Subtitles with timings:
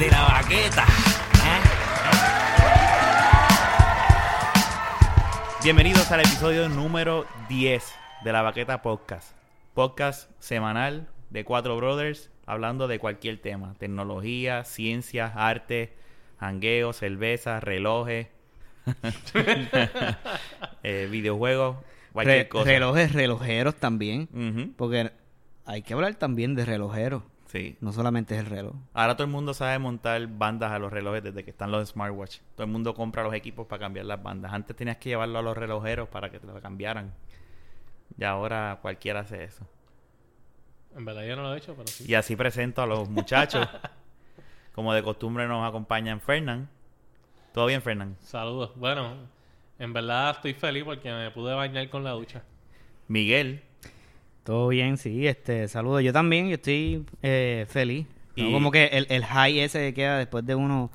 [0.00, 0.84] De la baqueta.
[1.44, 1.60] ¿Eh?
[5.62, 7.84] Bienvenidos al episodio número 10
[8.24, 9.36] de la Baqueta Podcast.
[9.74, 13.74] Podcast semanal de cuatro brothers hablando de cualquier tema.
[13.78, 15.92] Tecnología, ciencia, arte,
[16.40, 18.26] jangueo, cerveza, relojes,
[20.82, 21.76] eh, videojuegos,
[22.12, 22.64] cualquier Re- cosa.
[22.64, 24.72] relojes, relojeros también.
[24.76, 25.12] Porque
[25.66, 27.22] hay que hablar también de relojeros.
[27.50, 27.76] Sí.
[27.80, 28.76] No solamente es el reloj.
[28.94, 32.38] Ahora todo el mundo sabe montar bandas a los relojes desde que están los smartwatch.
[32.54, 34.52] Todo el mundo compra los equipos para cambiar las bandas.
[34.52, 37.12] Antes tenías que llevarlo a los relojeros para que te lo cambiaran.
[38.16, 39.66] Y ahora cualquiera hace eso.
[40.96, 42.04] En verdad yo no lo he hecho, pero sí.
[42.06, 43.68] Y así presento a los muchachos.
[44.74, 46.68] Como de costumbre nos acompañan Fernán.
[47.52, 48.16] ¿Todo bien, Fernán?
[48.20, 48.70] Saludos.
[48.76, 49.14] Bueno,
[49.80, 52.44] en verdad estoy feliz porque me pude bañar con la ducha.
[53.08, 53.64] Miguel.
[54.50, 55.28] Todo bien, sí.
[55.28, 56.02] Este, saludos.
[56.02, 58.04] Yo también, yo estoy eh, feliz.
[58.36, 60.90] Como que el, el high ese que queda después de uno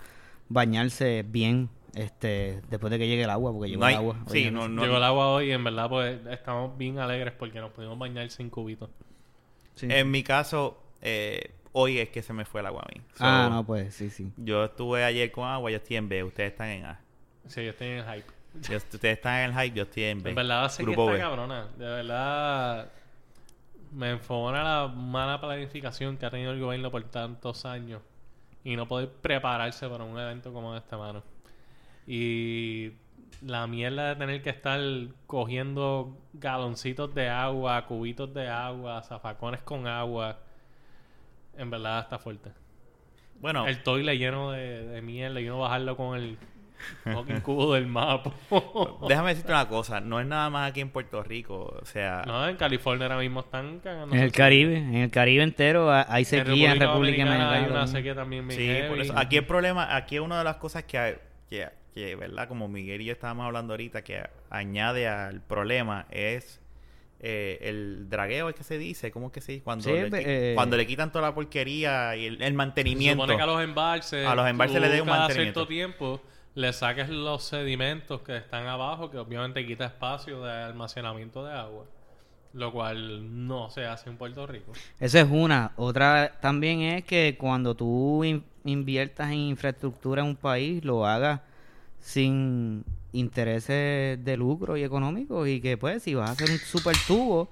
[0.49, 4.17] bañarse bien, este, después de que llegue el agua, porque llegó No hay- el agua.
[4.27, 7.61] sí, no, no- Llegó el agua hoy y en verdad pues estamos bien alegres porque
[7.61, 8.89] nos pudimos bañar sin cubitos.
[9.75, 9.87] sí.
[9.89, 13.01] En mi caso, eh, hoy es que se me fue el agua a mí.
[13.13, 14.33] So, ah, no, pues sí, sí.
[14.35, 16.99] Yo estuve ayer con agua, yo estoy en B, ustedes están en A.
[17.47, 18.27] Sí, yo estoy en el hype.
[18.69, 20.29] Yo- ustedes están en el hype, yo estoy en B.
[20.31, 21.19] En verdad sequía Grupo está B.
[21.19, 21.67] cabrona.
[21.77, 22.91] De verdad
[23.95, 28.01] me enfogona la mala planificación que ha tenido el gobierno por tantos años
[28.63, 31.23] y no poder prepararse para un evento como este, mano.
[32.05, 32.91] Y
[33.41, 34.79] la mierda de tener que estar
[35.27, 40.39] cogiendo galoncitos de agua, cubitos de agua, zafacones con agua.
[41.57, 42.51] En verdad está fuerte.
[43.39, 46.37] Bueno, El toile lleno de, de mierda y uno bajarlo con el
[47.03, 48.33] fucking cubo del mapa.
[49.07, 52.47] déjame decirte una cosa, no es nada más aquí en Puerto Rico, o sea, No,
[52.47, 54.15] en California ahora mismo están cagando.
[54.15, 57.65] En el Caribe, en el Caribe entero ha- hay En sequía en República Dominicana Hay
[57.69, 58.89] una sequía también sí, heavy.
[58.89, 61.15] por eso, aquí el problema, aquí una de las cosas que, hay-
[61.49, 62.47] que, que, ¿verdad?
[62.47, 66.61] Como Miguel y yo estábamos hablando ahorita, que añade al problema es
[67.21, 69.63] eh, el dragueo, es que se dice, ¿cómo es que se dice?
[69.63, 72.53] Cuando, Sí, le, qui- eh, cuando le quitan toda la porquería y el, el Se
[72.53, 73.23] mantenimiento.
[73.23, 75.61] supone que a los embalses, A los embalses le den un cada mantenimiento.
[75.61, 76.21] cierto tiempo
[76.55, 81.85] le saques los sedimentos que están abajo, que obviamente quita espacio de almacenamiento de agua.
[82.53, 84.71] Lo cual no se hace en Puerto Rico.
[84.99, 85.73] Esa es una.
[85.75, 91.41] Otra también es que cuando tú in- inviertas en infraestructura en un país, lo hagas
[91.99, 96.95] sin intereses de lucro y económicos y que pues si vas a hacer un super
[97.07, 97.49] tubo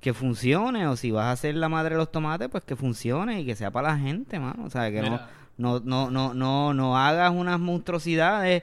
[0.00, 3.40] que funcione o si vas a hacer la madre de los tomates pues que funcione
[3.40, 5.10] y que sea para la gente mano o sea que Mira.
[5.10, 5.20] no
[5.58, 5.80] no
[6.10, 8.62] no no no hagas unas monstruosidades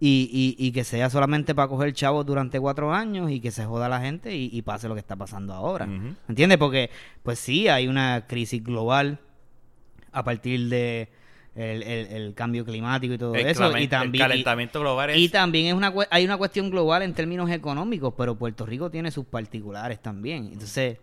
[0.00, 3.64] y, y, y que sea solamente para coger chavos durante cuatro años y que se
[3.64, 6.14] joda la gente y, y pase lo que está pasando ahora Ujú.
[6.28, 6.56] ¿Entiendes?
[6.58, 6.90] Porque,
[7.24, 9.18] pues sí, hay una crisis global
[10.12, 11.08] a partir de
[11.56, 13.76] el, el- el cambio climático y todo el, eso.
[13.76, 15.18] Y el también, calentamiento global es...
[15.18, 19.10] y, también es una, hay una cuestión global en términos económicos, pero Puerto Rico tiene
[19.10, 20.50] sus particulares también.
[20.52, 20.98] Entonces,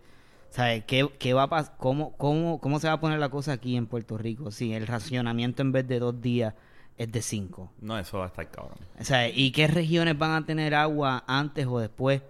[0.56, 0.84] ¿sabes?
[0.86, 3.86] ¿Qué, qué va a cómo, cómo, ¿Cómo se va a poner la cosa aquí en
[3.86, 6.54] Puerto Rico si el racionamiento en vez de dos días
[6.96, 7.70] es de cinco?
[7.82, 8.78] No, eso va a estar cabrón.
[8.98, 12.22] O sea, ¿y qué regiones van a tener agua antes o después?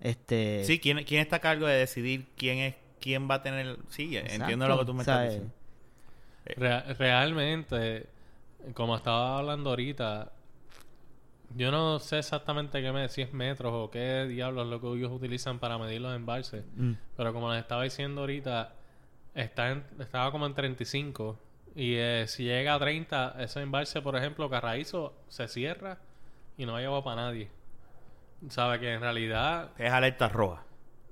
[0.00, 3.78] Este, Sí, ¿quién, ¿quién está a cargo de decidir quién es quién va a tener...
[3.90, 5.30] Sí, entiendo lo que tú me estás ¿sabes?
[5.30, 5.54] diciendo.
[6.56, 8.06] Rea- realmente,
[8.74, 10.32] como estaba hablando ahorita,
[11.56, 15.10] yo no sé exactamente qué me si es metros o qué diablos lo que ellos
[15.12, 16.64] utilizan para medir los embalses.
[16.76, 16.92] Mm.
[17.16, 18.72] Pero como les estaba diciendo ahorita,
[19.34, 21.38] está en- estaba como en 35.
[21.74, 25.98] Y eh, si llega a 30, ese embalse, por ejemplo, Carraízo, se cierra
[26.56, 27.48] y no hay agua para nadie.
[28.48, 30.64] Sabe que en realidad Es alerta roja.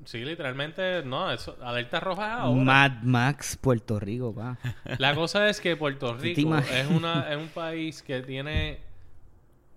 [0.05, 2.62] Sí, literalmente, no, eso, alerta roja ahora.
[2.62, 4.56] Mad Max, Puerto Rico, pa.
[4.99, 8.79] La cosa es que Puerto Rico es, una, es un país que tiene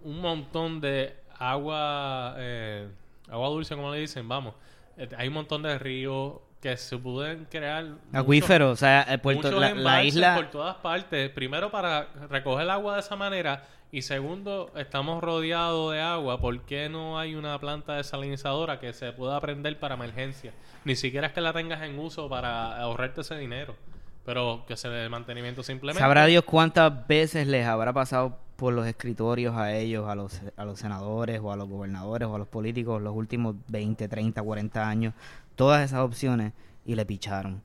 [0.03, 2.88] un montón de agua, eh,
[3.30, 4.53] agua dulce, como le dicen, vamos.
[4.98, 7.83] Eh, Hay un montón de ríos que se pueden crear.
[7.83, 10.36] muchos- Acuífero, o sea, eh, Puerto, la, isla...
[10.36, 11.30] por todas partes.
[11.31, 16.39] Primero para recoger el agua de esa manera y segundo estamos rodeados de agua.
[16.39, 20.53] ¿Por qué no hay una planta desalinizadora que se pueda prender para emergencia?
[20.86, 23.75] Ni siquiera es que la tengas en uso para ahorrarte ese dinero,
[24.24, 26.00] pero que se dé mantenimiento simplemente.
[26.01, 30.66] Sabrá Dios cuántas veces les habrá pasado por los escritorios a ellos, a los, a
[30.66, 34.88] los senadores o a los gobernadores o a los políticos los últimos 20, 30, 40
[34.88, 35.16] años,
[35.56, 36.54] todas esas opciones
[36.86, 37.63] y le picharon.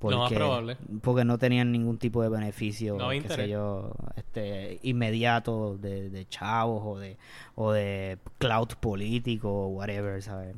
[0.00, 0.78] Lo más probable.
[1.00, 6.28] Porque no tenían ningún tipo de beneficio, No qué sé yo, este, inmediato de, de
[6.28, 7.16] chavos o de,
[7.54, 10.56] o de clout político o whatever, ¿sabes?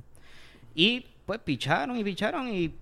[0.75, 2.75] Y pues picharon y picharon y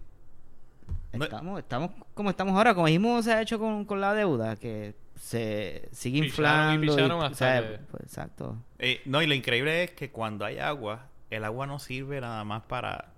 [1.13, 4.95] Estamos, estamos como estamos ahora, como mismo se ha hecho con, con la deuda, que
[5.19, 6.93] se sigue Picharon y inflando.
[6.97, 8.57] picharon y- hasta o sea, que- pues, exacto.
[8.79, 12.45] Eh, no, y lo increíble es que cuando hay agua, el agua no sirve nada
[12.45, 13.13] más para...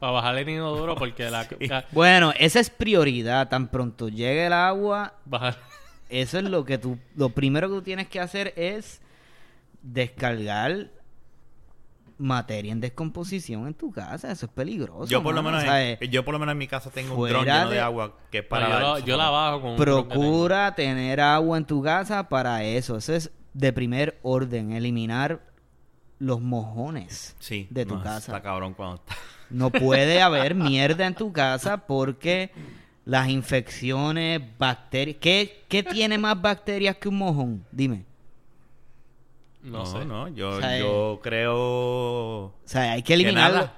[0.00, 1.44] Para bajar el inodoro porque la...
[1.60, 1.68] Sí.
[1.68, 3.48] ca- Bueno, esa es prioridad.
[3.48, 5.56] Tan pronto llegue el agua, bajar-
[6.08, 9.00] eso es lo que tú, lo primero que tú tienes que hacer es
[9.82, 10.88] descargar
[12.24, 14.32] materia en descomposición en tu casa.
[14.32, 15.06] Eso es peligroso.
[15.06, 17.44] Yo por lo menos, en, yo por lo menos en mi casa tengo un dron
[17.44, 18.66] lleno de, de- agua que es para...
[18.68, 19.76] yo, la- la, yo la bajo con un.
[19.76, 22.96] Procura tener agua en tu casa para eso.
[22.96, 25.40] Eso es de primer orden, eliminar
[26.18, 28.32] los mojones Sí, de tu no, casa.
[28.32, 29.14] Está cabrón cuando está...
[29.50, 32.50] No puede haber mierda en tu casa porque
[33.04, 35.18] las infecciones, bacterias...
[35.20, 37.64] ¿Qué, qué tiene más bacterias que un mojón?
[37.70, 38.04] Dime.
[39.64, 40.04] No, No, sé.
[40.04, 41.54] no, yo, O sea, yo creo...
[41.56, 43.70] O sea, hay que eliminarlo.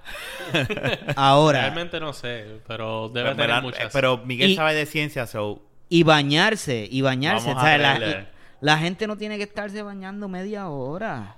[0.53, 0.99] nada.
[1.17, 3.93] Ahora, Realmente no sé, pero debe Pero, muchas.
[3.93, 5.63] pero Miguel Y- sabe de ciencia, so...
[5.89, 7.49] y bañarse, y bañarse.
[7.49, 8.27] Vamos O a sea, la,
[8.61, 11.37] la gente no tiene que estarse bañando media hora.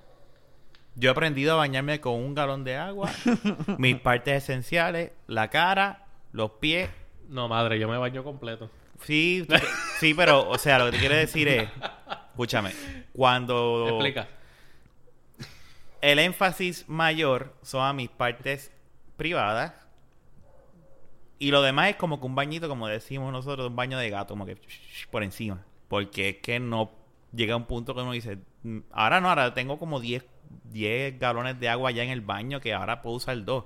[0.95, 3.11] Yo he aprendido a bañarme con un galón de agua,
[3.79, 6.89] mis partes esenciales, la cara, los pies.
[7.29, 8.71] No, madre, yo me baño completo.
[9.03, 9.47] Sí,
[10.01, 11.69] sí, pero, o sea, lo que te quiero decir es,
[12.31, 12.73] escúchame,
[13.13, 14.27] cuando Explica.
[16.01, 18.73] El énfasis mayor son a mis partes
[19.17, 19.75] privadas
[21.39, 24.35] y lo demás es como que un bañito, como decimos nosotros, un baño de gato,
[24.35, 24.57] como que
[25.11, 26.91] por encima, porque es que no
[27.33, 30.25] llega un punto que uno dice, "Mm, ahora no, ahora tengo como 10,
[30.65, 33.65] 10 galones de agua ya en el baño que ahora puedo usar dos.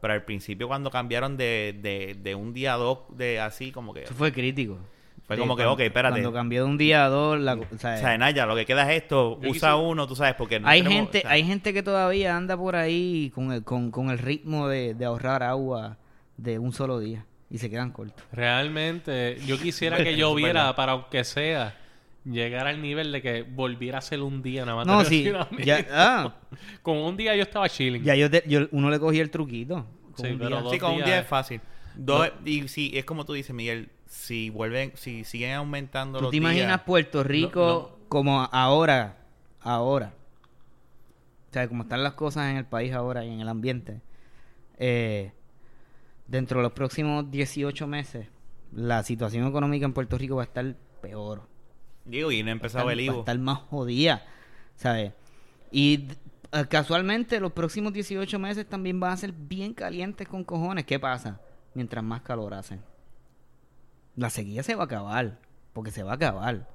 [0.00, 3.94] Pero al principio cuando cambiaron de, de, de un día a dos, de así como
[3.94, 4.02] que...
[4.02, 4.78] Eso fue crítico.
[5.26, 6.12] Fue Sí, como que, cuando- ok, espérate.
[6.20, 8.66] Cuando cambió de un día a dos, la, o sea, O sea, Naya, lo que
[8.66, 11.20] queda es esto, Yo usa quise- uno, tú sabes, porque no hay tenemos- gente, o
[11.22, 14.92] sea, hay gente que todavía anda por ahí con el, con, con el ritmo de,
[14.94, 15.96] de ahorrar agua
[16.36, 18.22] de un solo día y se quedan cortos.
[18.32, 20.76] Realmente, yo quisiera que lloviera verdad.
[20.76, 21.74] para aunque sea
[22.24, 24.86] llegar al nivel de que volviera a ser un día nada más.
[24.86, 25.30] No, sí,
[25.64, 26.34] ya, ah,
[26.82, 28.02] Con un día yo estaba chilling.
[28.02, 29.86] ya yo, te- yo- uno le cogí el truquito.
[30.14, 30.60] con Sí, un pero día.
[30.60, 31.60] dos Sí, con un día es fácil.
[31.96, 36.30] Dos, y sí, es como tú dices, Miguel, si vuelven, si siguen aumentando ¿Tú los
[36.30, 39.16] te imaginas Puerto Rico como ahora,
[39.60, 40.14] ahora?
[41.50, 44.00] O sea, como están las cosas en el país ahora y en el ambiente.
[44.76, 45.32] Eh,
[46.26, 48.28] dentro de los próximos 18 meses,
[48.72, 51.42] la situación económica en Puerto Rico va a estar peor.
[52.04, 53.20] digo, y no ha empezado el estar- va a Ivo.
[53.20, 54.24] estar más jodida,
[54.76, 55.12] ¿sabes?
[55.70, 56.08] Y
[56.52, 60.84] eh, casualmente los próximos 18 meses también van a ser bien calientes con cojones.
[60.84, 61.40] ¿Qué pasa?
[61.74, 62.80] Mientras más calor hacen.
[64.16, 65.38] La sequía se va a acabar,
[65.72, 66.68] porque se va a acabar.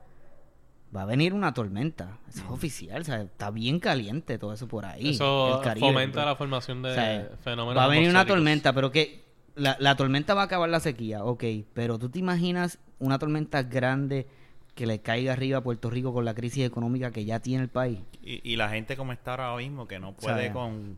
[0.96, 2.18] Va a venir una tormenta.
[2.28, 3.02] Eso es oficial.
[3.02, 5.12] Está bien caliente todo eso por ahí.
[5.12, 8.74] Eso el Caribe, fomenta la formación de O sea, fenómenos Va a venir una tormenta,
[8.74, 9.24] pero que
[9.56, 11.44] la, la tormenta va a acabar la sequía, ok.
[11.74, 14.28] Pero tú te imaginas una tormenta grande
[14.74, 17.70] que le caiga arriba a Puerto Rico con la crisis económica que ya tiene el
[17.70, 18.00] país.
[18.24, 20.98] Y, y la gente como está ahora mismo, que no puede sea, con,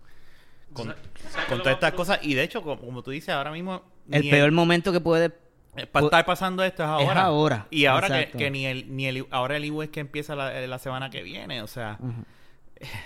[0.72, 0.86] con,
[1.30, 2.20] ¿sabes con todas estas cosas.
[2.22, 3.82] Y de hecho, como, como tú dices, ahora mismo...
[4.10, 5.32] El peor momento que puede...
[5.76, 7.22] eh, Para estar pasando esto es ahora.
[7.24, 9.26] ahora, Y ahora que, que ni el, ni el...
[9.32, 11.98] Ahora el Ivo es que empieza la, la semana que viene, o sea...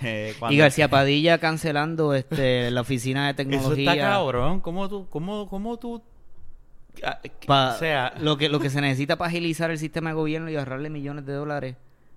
[0.02, 3.92] Eh, Y García Padilla cancelando este la oficina de Eso tecnología.
[3.92, 4.60] está cabrón.
[4.60, 5.06] ¿Cómo tú...
[5.10, 6.02] Cómo, cómo tú...
[7.04, 8.14] ah, Pa- o sea...
[8.18, 11.26] lo que lo que se necesita para agilizar el sistema de gobierno y ahorrarle millones
[11.26, 11.76] de dólares,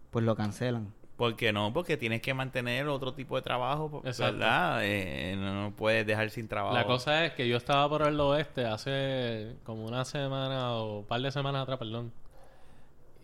[0.10, 0.94] pues lo cancelan.
[1.20, 1.74] ¿Por qué no?
[1.74, 4.38] Porque tienes que mantener otro tipo de trabajo, Exacto.
[4.38, 4.80] ¿verdad?
[4.84, 6.74] Eh, no, puedes dejar sin trabajo.
[6.74, 11.06] La cosa es que yo estaba por el oeste hace como una semana o un
[11.06, 12.14] par de semanas atrás, perdón.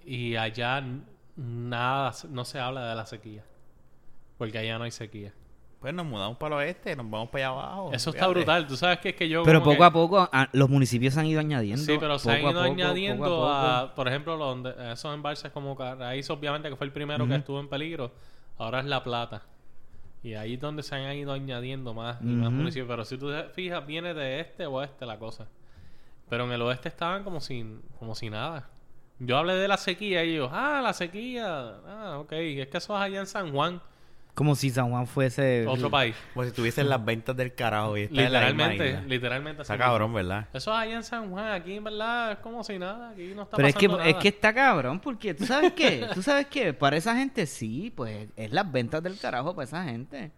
[0.05, 0.83] Y allá
[1.37, 3.45] nada, no se habla de la sequía.
[4.37, 5.31] Porque allá no hay sequía.
[5.85, 7.91] Pues nos mudamos para el oeste, nos vamos para allá abajo.
[7.93, 8.33] Eso está fíjate.
[8.33, 8.65] brutal.
[8.65, 9.43] Tú sabes que es que yo.
[9.43, 11.83] Pero poco que- a poco a- los municipios se han ido añadiendo.
[11.85, 14.73] Sí, pero se han a ido poco, añadiendo poco a a, por ejemplo, lo donde,
[14.93, 18.11] esos embalses como Raíz, obviamente, que fue el primero que estuvo en peligro.
[18.57, 19.43] Ahora es La Plata.
[20.23, 22.87] Y ahí es donde se han ido añadiendo más y más municipios.
[22.87, 25.45] Pero si tú te fijas, viene de este o oeste la cosa.
[26.27, 28.69] Pero en el oeste estaban como sin, como si nada.
[29.19, 31.73] Yo hablé de la sequía y ellos, ah, la sequía.
[31.85, 32.31] Ah, ok.
[32.31, 33.79] Es que eso es allá en San Juan,
[34.35, 35.65] Como si San Juan fuese...
[35.65, 36.13] otro país.
[36.33, 39.61] Como si tuviesen las ventas del carajo y está en la misma Literalmente, literalmente.
[39.61, 40.47] Está cabrón, ¿verdad?
[40.53, 41.53] Eso es allá en San Juan.
[41.53, 43.11] Aquí, en verdad, es como si nada.
[43.11, 46.21] Aquí no está Pero es que, es que está cabrón, porque tú sabes qué, tú
[46.21, 50.31] sabes qué, para esa gente sí, pues es las ventas del carajo para esa gente.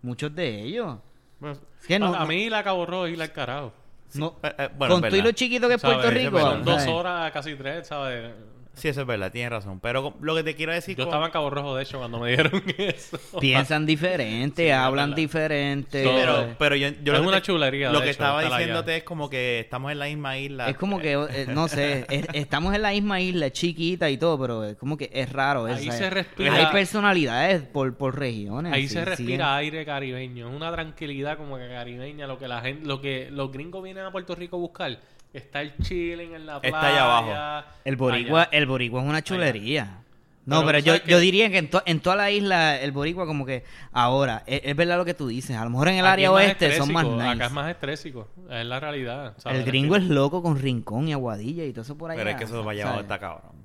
[0.00, 0.98] Muchos de ellos.
[1.40, 3.72] Bueno, Es que no, a, no- mí la Cabo Rojo y la al carajo.
[4.14, 5.96] no- Eh, eh, bueno, con todo y lo chiquito que es ¿sabes?
[5.96, 6.38] Puerto Rico.
[6.38, 8.30] Son dos horas, casi tres, ¿sabes?
[8.74, 9.80] Sí, eso es verdad, tienes razón.
[9.80, 10.96] Pero lo que te quiero decir...
[10.96, 13.18] Yo con- estaba en Cabo Rojo, de hecho, cuando me dieron eso.
[13.40, 16.02] Piensan diferente, Sí, hablan diferente.
[16.04, 18.56] Pero, pero yo, yo Es lo que una te- chulería, Lo que hecho, estaba allá.
[18.58, 20.68] diciéndote es como que estamos en la misma isla.
[20.68, 24.18] Es como que, eh, no sé, es- estamos en la misma isla, es chiquita y
[24.18, 25.68] todo, pero es como que es raro.
[25.68, 28.72] es, Ahí se respira- Hay personalidades por, por regiones.
[28.72, 32.48] Ahí sí, se sí, respira aire caribeño, es una tranquilidad como que caribeña, lo que
[32.48, 34.98] la gente, lo que los gringos vienen a Puerto Rico a buscar,
[35.34, 36.76] estar chilling en la playa.
[36.76, 37.66] Está allá abajo.
[37.84, 38.48] El boricua, allá.
[38.52, 39.98] el boricua es una chulería.
[40.46, 43.46] No, Pero yo, yo diría que en, to- en toda la isla el boricua como
[43.46, 46.12] que ahora, es, es verdad lo que tú dices, a lo mejor en el Aquí
[46.12, 47.28] área oeste son más nice.
[47.28, 49.32] Acá es más estrésico, es la realidad.
[49.38, 49.58] ¿sabes?
[49.60, 52.18] el gringo es loco con rincón y aguadilla y todo eso por allá.
[52.18, 53.04] Pero es que eso para allá abajo ¿sabes?
[53.04, 53.63] está cabrón.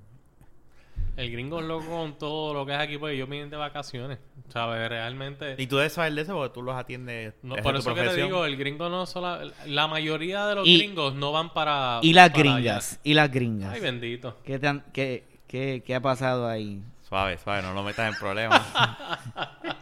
[1.19, 4.19] El gringo es loco con todo lo que es aquí, porque ellos vienen de vacaciones,
[4.47, 4.87] ¿sabes?
[4.87, 5.55] Realmente...
[5.57, 7.33] Y tú debes saber de eso porque tú los atiendes.
[7.43, 9.51] No, por eso que te digo, el gringo no solo...
[9.65, 11.99] La mayoría de los Y- gringos no van para...
[12.03, 12.53] Y las para allá.
[12.55, 13.73] gringas, y las gringas.
[13.73, 14.37] Ay, bendito.
[14.45, 16.81] ¿Qué, te han- qué, qué, qué ha pasado ahí?
[17.07, 18.61] Suave, suave, no lo metas en problemas.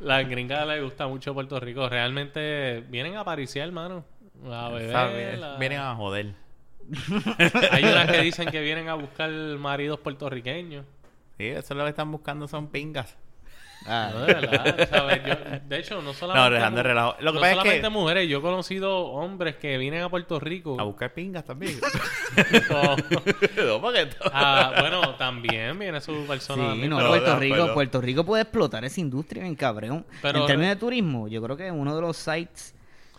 [0.00, 1.88] Las gringas les gusta mucho Puerto Rico.
[1.88, 4.04] Realmente vienen a pariciar, hermano.
[4.50, 5.38] A beber.
[5.58, 6.34] Vienen a joder.
[7.70, 10.84] Hay unas que dicen que vienen a buscar maridos puertorriqueños.
[11.38, 13.16] Sí, eso es lo que están buscando son pingas.
[13.88, 15.20] Ah, No, de verdad, ¿sabes?
[15.24, 16.48] Yo- de hecho, no solamente...
[16.50, 17.16] No, dejando de mu- relajo.
[17.20, 18.28] Lo que no pasa es solamente que- mujeres.
[18.28, 20.76] Yo he conocido hombres que vienen a Puerto Rico.
[20.80, 21.78] A buscar pingas también.
[22.70, 22.96] No.
[24.32, 26.62] Ah, bueno, también viene su persona.
[26.62, 27.74] Sí, también, no, pero- Perdón, Puerto Rico, perdón.
[27.74, 30.04] Puerto Rico puede explotar esa industria en cabrón.
[30.22, 32.74] Pero- en términos de turismo, yo creo que uno de los sites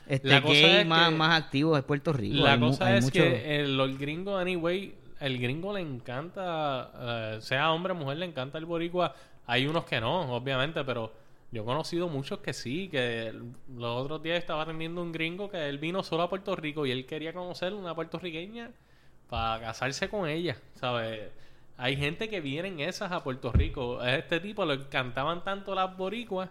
[0.07, 2.43] este, La cosa gay es más, que- más activos es Puerto Rico.
[2.43, 6.91] La Hay cosa hay es mucho- que el, el gringo, anyway, el gringo le encanta,
[6.99, 9.13] eh, sea hombre o mujer, le encanta el boricua.
[9.45, 11.11] Hay unos que no, obviamente, pero
[11.51, 13.33] yo he conocido muchos que sí, que
[13.77, 16.91] los otros días estaba atendiendo un gringo que él vino solo a Puerto Rico y
[16.91, 18.71] él quería conocer una puertorriqueña
[19.29, 21.29] para casarse con ella, ¿sabes?
[21.77, 23.99] Hay gente que vienen esas a Puerto Rico.
[23.99, 26.49] A este tipo le encantaban tanto las boricuas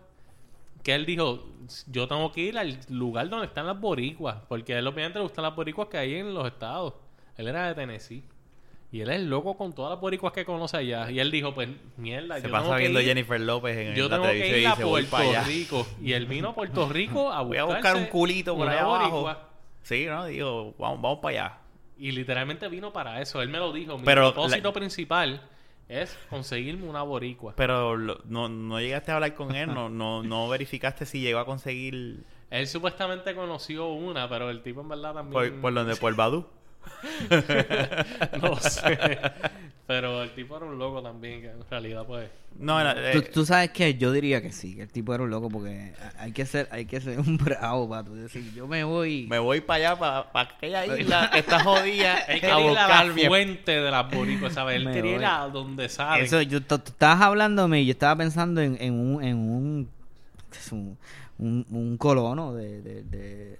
[0.86, 1.44] que él dijo,
[1.88, 5.24] yo tengo que ir al lugar donde están las boricuas, porque a él obviamente le
[5.24, 6.94] gustan las boricuas que hay en los estados.
[7.36, 8.22] Él era de Tennessee.
[8.92, 11.10] Y él es loco con todas las boricuas que conoce allá.
[11.10, 13.94] Y él dijo, pues, mierda, Se yo pasa tengo que viendo ir- Jennifer López en
[13.96, 15.42] yo la tengo que televisión ir y a para Puerto allá.
[15.42, 15.86] Rico.
[16.00, 19.10] Y él vino a Puerto Rico a Voy a buscar un culito por allá abajo.
[19.10, 19.48] boricua.
[19.82, 20.24] Sí, ¿no?
[20.26, 21.58] Digo, vamos, vamos para allá.
[21.98, 23.42] Y literalmente vino para eso.
[23.42, 23.98] Él me lo dijo.
[23.98, 25.40] Mi Pero propósito la- principal
[25.88, 27.54] es conseguirme una boricua.
[27.56, 31.38] Pero lo- no, no llegaste a hablar con él, no, no, no verificaste si llegó
[31.38, 35.32] a conseguir Él supuestamente conoció una, pero el tipo en verdad también...
[35.32, 36.46] por, por donde, por Badu.
[38.42, 38.98] no sé.
[39.86, 42.28] Pero el tipo era un loco también, que en realidad pues...
[42.58, 45.22] No, no, eh, Tú, tú sabes que yo diría que sí, que el tipo era
[45.22, 48.66] un loco porque hay que ser, hay que ser un bravo para tú decir, yo
[48.66, 49.28] me voy.
[49.30, 52.66] me voy para allá, para, para aquella isla que está jodida, Él a quería ir
[52.66, 53.26] a buscar la mi...
[53.26, 54.76] fuente de las boricuas, ¿sabes?
[54.76, 56.24] Él quería ir a donde sabe.
[56.24, 59.88] Eso, yo tú tú estabas hablándome y yo estaba pensando en, en un, en un,
[61.38, 63.58] un, un colono de, de, de,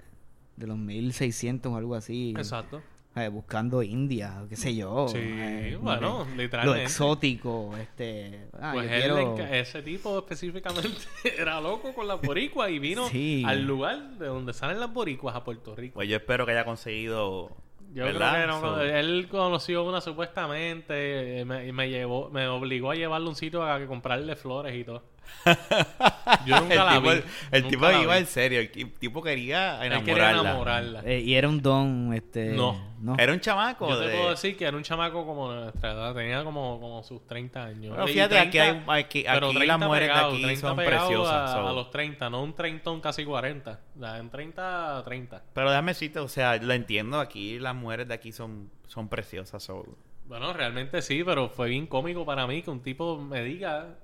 [0.57, 2.35] de los 1600 o algo así.
[2.37, 2.83] Exacto.
[3.17, 5.09] Eh, buscando India, qué sé yo.
[5.09, 6.83] Sí, eh, bueno, lo literalmente.
[6.85, 8.49] exótico, este.
[8.61, 10.89] ah, pues él, quiero- ese tipo específicamente
[11.39, 13.43] era loco con las boricuas y vino Sí.
[13.47, 15.95] al lugar de donde salen las boricuas a Puerto Rico.
[15.95, 17.57] Pues yo espero que haya conseguido...
[17.95, 18.33] Yo ¿verdad?
[18.33, 22.91] creo que no, So- él conoció una supuestamente eh, me, y me llevó, me obligó
[22.91, 25.03] a llevarle un sitio a que comprarle flores y todo.
[26.47, 27.23] Yo nunca el la tipo, vi.
[27.53, 28.21] el nunca tipo iba vi.
[28.21, 30.05] en serio, el tipo quería Él enamorarla.
[30.05, 31.03] quería enamorarla.
[31.05, 32.53] eh, y era un don, este.
[32.53, 32.96] No.
[33.19, 34.17] Era un chamaco Yo te de...
[34.17, 37.65] puedo decir que era un chamaco como de nuestra edad, tenía como, como sus 30
[37.65, 37.93] años.
[37.95, 40.61] Pero fíjate, aquí hay- 30, aquí- pero aquí 30 las mujeres de pegado, aquí 30
[40.69, 41.69] son preciosas, A, so.
[41.69, 43.81] a los 30, no un treintón casi 40.
[43.95, 45.43] Da, En 30 a 30.
[45.53, 49.63] Pero déjame decirte, o sea, lo entiendo, aquí las mujeres de aquí son, son preciosas.
[49.63, 49.85] so-
[50.27, 53.95] Bueno, realmente sí, pero fue bien cómico para mí que un tipo me diga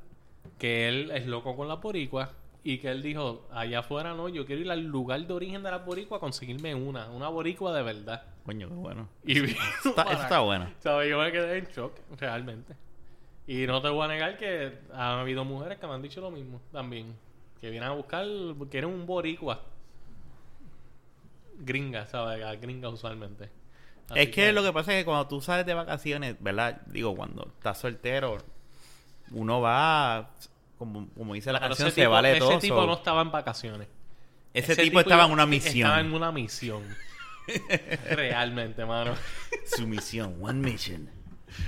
[0.58, 2.30] que él es loco con la boricua
[2.64, 5.70] y que él dijo, allá afuera no, yo quiero ir al lugar de origen de
[5.70, 8.22] la boricua a conseguirme una, una boricua de verdad.
[8.44, 9.08] Coño, qué bueno.
[9.24, 9.38] Y
[9.84, 10.70] Está, eso está bueno.
[10.78, 11.10] ¿Sabes?
[11.10, 12.76] Yo me quedé en shock, realmente.
[13.48, 16.30] Y no te voy a negar que han habido mujeres que me han dicho lo
[16.30, 17.16] mismo también.
[17.60, 18.26] Que vienen a buscar,
[18.70, 19.60] quieren un boricua.
[21.58, 22.60] Gringa, ¿sabes?
[22.60, 23.50] Gringa usualmente.
[24.08, 26.80] Así Es que lo que pasa es que cuando tú sales de vacaciones, ¿verdad?
[26.86, 28.38] Digo, cuando estás soltero,
[29.32, 30.30] uno va,
[30.82, 32.58] como, como dice la Pero canción, ese se tipo- vale ese todo.
[32.58, 33.88] tipo so- no estaba en vacaciones.
[34.54, 36.12] ese, tipo, estaba en una Estaba en misión.
[36.14, 36.82] una misión.
[38.10, 39.14] Realmente, mano.
[39.64, 41.08] Su misión, one mission.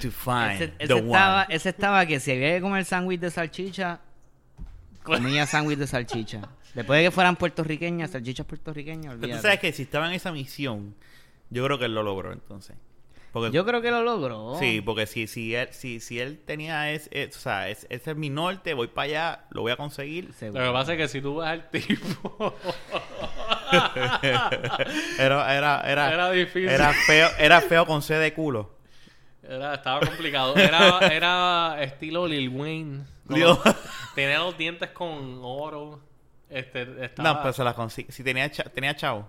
[0.00, 1.54] To find Ese, the ese estaba, one.
[1.54, 4.00] ese estaba que si había que comer sándwich de salchicha,
[5.02, 6.40] comía sándwich de salchicha.
[6.74, 9.42] Después de que fueran puertorriqueñas, salchichas puertorriqueñas, Pero tú olvídate.
[9.42, 10.94] sabes que si estaba en esa misión,
[11.50, 12.76] yo creo que él lo logró entonces.
[13.34, 14.56] Porque, Yo creo que lo logró.
[14.60, 18.12] Sí, porque si, si, él, si, si él tenía ese, es- o sea, es- ese
[18.12, 20.32] es mi norte, voy para allá, lo voy a conseguir.
[20.34, 20.62] Seguro.
[20.62, 22.54] Lo que pasa es que si tú ves al tipo.
[25.18, 26.68] era, era, era, Era difícil.
[26.68, 28.70] Era feo, era feo con C de culo.
[29.42, 30.56] Era, estaba complicado.
[30.56, 33.04] Era, era estilo Lil Wayne.
[34.14, 36.00] Tenía los dientes con oro.
[36.48, 38.12] Este, estaba, No, pero se las consigue.
[38.12, 39.28] Si tenía, cha- tenía chavo.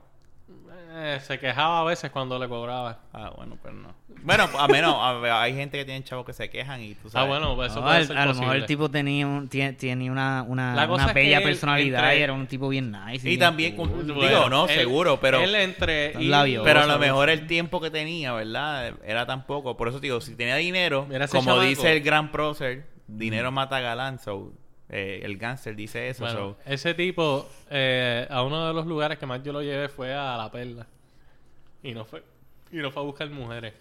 [0.96, 3.00] Eh, se quejaba a veces cuando le cobraba.
[3.14, 3.94] Ah, bueno, pero no.
[4.24, 7.12] Bueno, a menos, a hay gente que tiene chavos que se quejan y tú Ah,
[7.12, 7.30] sabes.
[7.30, 9.74] bueno, pues eso No, puede el- ser a lo mejor el tipo tenía, un, tiene,
[9.74, 10.74] tiene una, una,
[11.14, 13.30] bella personalidad entre- y era un tipo bien nice.
[13.30, 13.90] Y también, cool.
[13.92, 15.40] con- Bueno, digo, no, él- seguro, pero...
[15.42, 16.14] Él entre.
[16.24, 16.64] Labios.
[16.64, 18.94] Pero a lo mejor el tiempo que tenía, ¿verdad?
[19.06, 19.78] Era tan poco.
[19.78, 21.62] Por eso te digo, si tenía dinero, como chamaco.
[21.62, 24.18] dice el gran prócer, dinero mata galán.
[24.20, 24.54] So,
[24.90, 26.24] eh, el gánster dice eso.
[26.24, 26.58] Bueno, so.
[26.66, 30.38] ese tipo, eh, a uno de los lugares que más yo lo llevé fue a
[30.38, 30.88] La Perla.
[31.84, 32.24] Y no fue,
[32.72, 33.74] y no fue a buscar mujeres.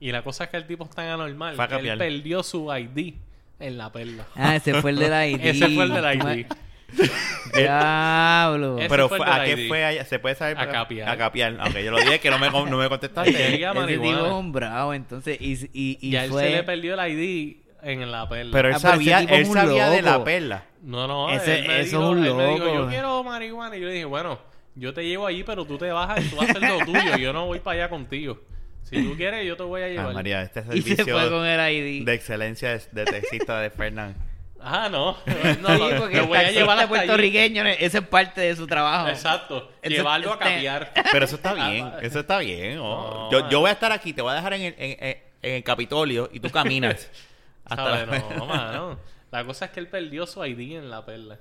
[0.00, 3.14] Y la cosa es que el tipo es tan anormal que él perdió su ID
[3.58, 4.26] en La Perla.
[4.34, 5.40] Ah, ese fue el de la ID.
[5.40, 6.46] Ese fue el de la ID.
[7.54, 8.76] Diablo.
[8.88, 9.68] Pero fue del ¿a qué ID.
[9.68, 10.04] fue allá?
[10.04, 10.58] ¿Se puede saber?
[10.58, 11.08] A capiar.
[11.08, 11.56] A capiar.
[11.60, 13.30] Aunque yo lo dije que no me, no me contestaste.
[13.30, 15.38] Ese tipo es un bravo, entonces.
[15.40, 16.44] Y, y, y Y a él fue...
[16.44, 17.56] se le perdió el ID
[17.90, 18.50] en La Perla.
[18.52, 20.64] Pero él Ah, pero ese sabía, es él un sabía de la perla.
[20.82, 22.74] No, no, Ese- él me eso dijo, es un él me dijo, loco.
[22.74, 23.76] yo quiero marihuana.
[23.76, 24.38] Y yo le dije, bueno,
[24.74, 27.16] yo te llevo allí, pero tú te bajas y tú vas a hacer lo tuyo.
[27.16, 28.38] Yo no voy para allá contigo.
[28.82, 30.14] Si tú quieres, yo te voy a Ah, llevar.
[30.14, 32.04] María, este Y se fue servicio con el ID.
[32.04, 34.14] de excelencia de, de taxista de Fernán.
[34.60, 35.16] Ah, no.
[35.60, 36.88] no Sí, lo- porque lo el voy a taxista llevar hasta allí.
[36.88, 39.08] puertorriqueño, ese es parte de su trabajo.
[39.08, 39.70] Exacto.
[39.82, 40.92] Eso- Llevarlo a este- cambiar.
[41.12, 42.78] Pero eso está bien, eso está bien.
[42.80, 43.28] oh.
[43.30, 45.16] No, yo, yo voy a estar aquí, te voy a dejar en el, en, en-
[45.42, 47.10] en el Capitolio y tú caminas.
[47.66, 48.98] hasta la- No, mano.
[49.32, 51.36] La cosa es que él perdió su ID en la perla.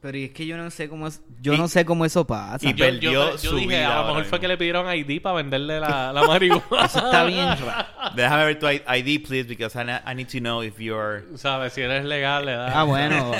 [0.00, 2.26] Pero y es que yo no sé cómo es, yo Y- no sé cómo eso
[2.26, 2.66] pasa.
[2.66, 4.40] y Yo, perdió yo, yo su dije, vida a lo mejor fue mismo.
[4.40, 6.64] que le pidieron ID para venderle la, la marihuana.
[6.86, 7.86] Eso está bien raro.
[8.16, 11.22] Déjame ver tu ID, please, because I, I need to know if you're...
[11.36, 11.74] ¿Sabes?
[11.74, 12.72] Si eres legal, le das.
[12.74, 13.30] Ah, bueno.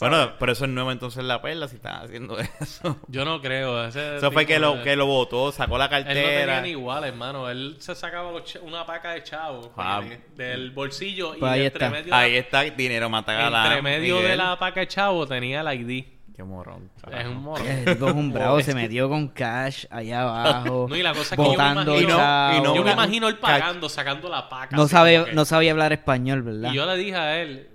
[0.00, 2.98] Bueno, pero eso es nuevo entonces la perla si están haciendo eso.
[3.08, 3.84] Yo no creo.
[3.86, 6.60] Ese Eso fue que lo, de- que lo votó, sacó la Él no tenía cartera.
[6.62, 7.48] ni igual, hermano.
[7.50, 10.00] Él se sacaba los una paca de chavo Ah.
[10.02, 11.90] de- del bolsillo y Pues ahí entre está.
[11.98, 13.66] medio, Ahí está, dinero mata galán.
[13.66, 14.38] entre medio de Miguel.
[14.38, 16.04] la paca de chavo tenía el ID.
[16.36, 16.88] Qué morón.
[17.10, 17.64] Es un morro.
[17.66, 20.86] El tipo es un bravo, se metió con cash allá abajo.
[20.88, 22.56] No, y la cosa es que yo me botando imagino- chavo.
[22.56, 24.76] y no yo me imagino él pagando, sacando la paca.
[24.76, 26.70] No sabe, no sabía hablar español, ¿verdad?
[26.70, 27.68] Y yo le dije a él,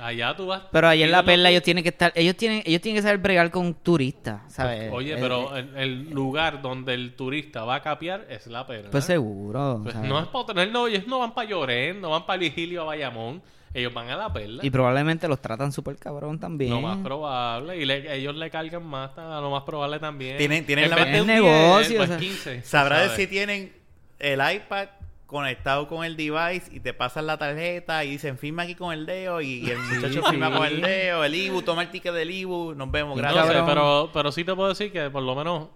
[0.00, 0.62] allá tú vas.
[0.72, 3.18] Pero allá en la perla ellos tienen que estar, ellos tienen, ellos tienen que saber
[3.18, 4.90] bregar con turistas, ¿sabes?
[4.92, 8.66] Oye, Eh, pero eh, el, el lugar donde el turista va a capiar es la
[8.66, 8.90] perla.
[8.90, 9.80] pues seguro.
[9.82, 12.82] Pues no es para tener, no, ellos no van para Llorén, no van para Vigilio
[12.82, 13.42] a Bayamón.
[13.72, 14.66] Ellos van a la perla.
[14.66, 16.72] Y probablemente los tratan súper cabrón también.
[16.72, 17.76] Lo más probable.
[17.76, 20.38] Y le- ellos le cargan más, a lo más probable también.
[20.38, 22.16] Tienen- tienen En la- 10, negocio, pues o sea.
[22.18, 22.62] 15.
[22.64, 23.72] Sabrá de si tienen
[24.18, 24.88] el iPad
[25.30, 29.06] conectado con el device y te pasan la tarjeta y dicen firma aquí con el
[29.06, 30.56] dedo y, y el muchacho Sí, firma sí.
[30.58, 33.46] con el dedo, el IBU, toma el ticket del IBU, nos vemos, No gracias.
[33.46, 35.68] sé, pero, pero sí te puedo decir que por lo menos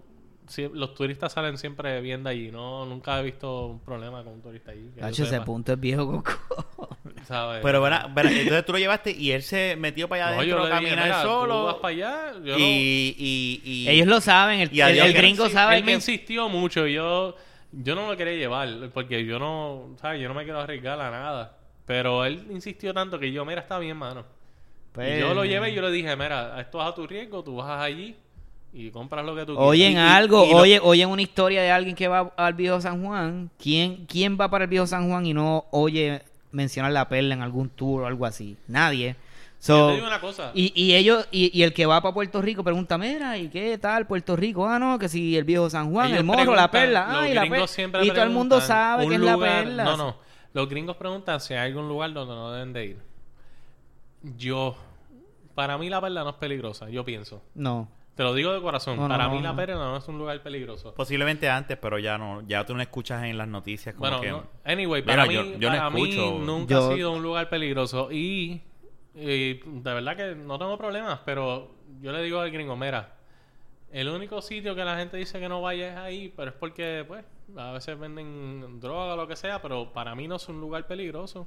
[0.49, 2.51] sí, los turistas salen siempre bien de allí.
[2.51, 4.91] No, nunca he visto un problema con un turista allí.
[4.99, 6.99] Tacho, ese sepa, punto es viejo coco.
[7.27, 7.61] ¿sabes?
[7.63, 10.59] Pero verá, verá, entonces tú lo llevaste y él se metió para allá No, adentro
[10.63, 12.33] a dije, caminar "Mira, tú solo vas para allá.
[12.45, 15.85] Yo no- y, y, y- Ellos lo saben, el, el- el gringo Sí, sabe Él
[15.85, 16.87] me insistió mucho.
[16.87, 17.35] Yo,
[17.83, 20.21] yo no lo quería llevar porque yo no, ¿sabes?
[20.21, 21.57] Yo no me quiero arriesgar a nada.
[21.87, 24.25] Pero él insistió tanto que yo, mira, está bien, mano.
[24.93, 27.43] Pues, Y yo lo llevé y yo le dije, mira, esto es a tu riesgo,
[27.43, 28.17] tú vas allí
[28.73, 31.63] y compras lo que tú Oyen Y- y- algo, y lo- oye, oyen una historia
[31.63, 33.51] de alguien que va al viejo San Juan.
[33.59, 37.43] ¿Quién, ¿Quién va para el viejo San Juan y no oye mencionar la perla en
[37.43, 38.57] algún tour o algo así?
[38.69, 39.17] Nadie.
[39.67, 40.51] Yo So, te digo una cosa.
[40.55, 43.79] y, y ellos, y, y el que va para Puerto Rico pregunta, mira, ¿y qué
[43.79, 44.67] tal Puerto Rico?
[44.69, 47.29] Ah, no, que si el viejo San Juan, Ellos el morro, la perla, los ah,
[47.29, 47.67] y la gringos perla.
[47.69, 49.85] siempre Y todo el mundo preguntan sabe que es la perla.
[49.85, 50.17] No, no.
[50.53, 52.99] Los gringos preguntan si hay algún lugar donde no deben de ir.
[54.37, 54.77] Yo
[55.55, 57.43] para mí la perla no es peligrosa, yo pienso.
[57.55, 57.89] No.
[58.15, 58.97] Te lo digo de corazón.
[58.97, 60.95] No, para no, mí la perla no es un lugar peligroso.
[60.95, 62.43] Posiblemente antes, pero ya no.
[62.47, 64.21] Ya tú no escuchas en las noticias como Bueno,
[64.65, 64.71] que...
[64.73, 67.23] anyway, Mira, para, mí, yo- yo no para mí escucho- nunca Yo- ha sido un
[67.23, 68.13] lugar peligroso.
[68.13, 68.63] Y,
[69.15, 73.11] y de verdad que no tengo problemas, pero yo le digo al gringo, mira,
[73.93, 77.05] el único sitio que la gente dice que no vaya es ahí, pero es porque,
[77.07, 77.25] pues,
[77.57, 80.87] a veces venden droga o lo que sea, pero para mí no es un lugar
[80.87, 81.47] peligroso.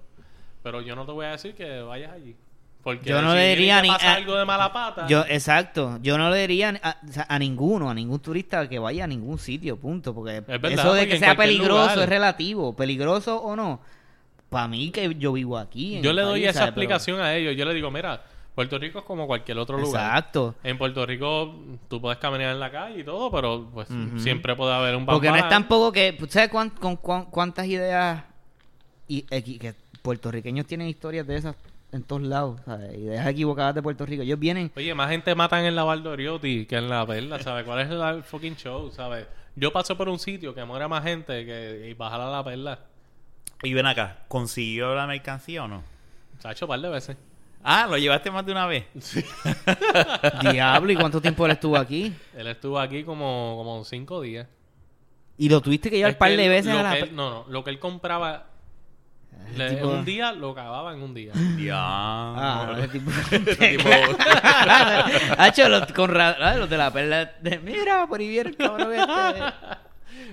[0.63, 2.35] Pero yo no te voy a decir que vayas allí.
[2.83, 5.07] Porque Yo no si le diría ni pasa a- algo de mala pata.
[5.07, 5.99] Yo, exacto.
[6.01, 9.77] Yo no le diría a, a ninguno, a ningún turista que vaya a ningún sitio,
[9.77, 10.13] punto.
[10.15, 12.75] Porque verdad, eso de porque que sea peligroso lugar- es relativo.
[12.75, 13.81] Peligroso o no.
[14.49, 15.97] Para mí que yo vivo aquí.
[15.97, 16.73] en Yo le doy país, esa ¿sabes?
[16.73, 17.55] Pero- explicación a ellos.
[17.57, 18.21] Yo le digo, mira,
[18.55, 20.05] Puerto Rico es como cualquier otro lugar.
[20.07, 20.55] Exacto.
[20.63, 21.53] En Puerto Rico
[21.89, 25.29] tú puedes caminar en la calle y todo, pero pues siempre puede haber un Porque
[25.29, 26.17] no es tampoco que.
[26.29, 28.23] ¿Sabes cuán- con, cuán- cuántas ideas
[29.07, 31.55] y, equi- que puertorriqueños tienen historias de esas
[31.91, 32.59] en todos lados?
[32.65, 32.97] ¿sabes?
[32.97, 34.23] Ideas equivocadas de Puerto Rico.
[34.23, 34.71] Ellos vienen.
[34.75, 37.63] Oye, más gente matan en la Valdoriotti que en la perla, ¿sabes?
[37.65, 39.27] ¿Cuál es el fucking show, sabes?
[39.55, 42.79] Yo paso por un sitio que muera más gente que y bajar a la perla.
[43.63, 45.83] Y ven acá, ¿consiguió la mercancía o no?
[46.39, 47.17] Se ha hecho un par de veces.
[47.63, 48.85] Ah, ¿lo llevaste más de una vez?
[50.51, 52.13] Diablo, ¿y cuánto tiempo él estuvo aquí?
[52.35, 54.47] Él estuvo aquí como, como cinco días.
[55.37, 56.97] Y lo tuviste que llevar un par de veces a la.
[56.97, 57.45] él- no, no.
[57.49, 58.45] Lo que él compraba
[59.49, 61.33] Ese le- tipo- un día lo acababa en un día.
[61.57, 61.75] Ya.
[61.77, 63.11] Ah, ese tipo.
[63.31, 63.89] Ese tipo-
[65.37, 67.25] Hacho, los, con ra- ah, los de la perla.
[67.41, 69.43] de- Mira, por ahí viene el cabrón este.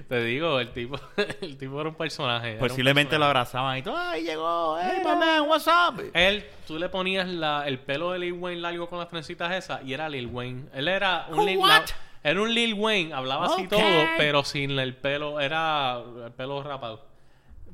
[0.09, 0.97] Te digo, el tipo,
[1.41, 2.53] el tipo era un personaje.
[2.53, 3.97] era un Posiblemente lo abrazaban y todo.
[3.97, 4.79] ¡Ay, llegó!
[4.81, 6.01] ¡Hey, my man, what's up?
[6.13, 9.83] Él, tú le ponías la, el pelo de Lil Wayne largo con las trencitas esas
[9.85, 10.67] y era Lil Wayne.
[10.75, 11.85] Él era un Lil, la-
[12.23, 13.81] era un Lil Wayne, hablaba así todo,
[14.17, 17.05] pero sin el pelo, era el pelo rapado.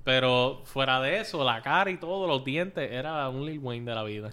[0.03, 3.95] Pero fuera de eso, la cara y todo, los dientes, era un Lil Wayne de
[3.95, 4.31] la vida.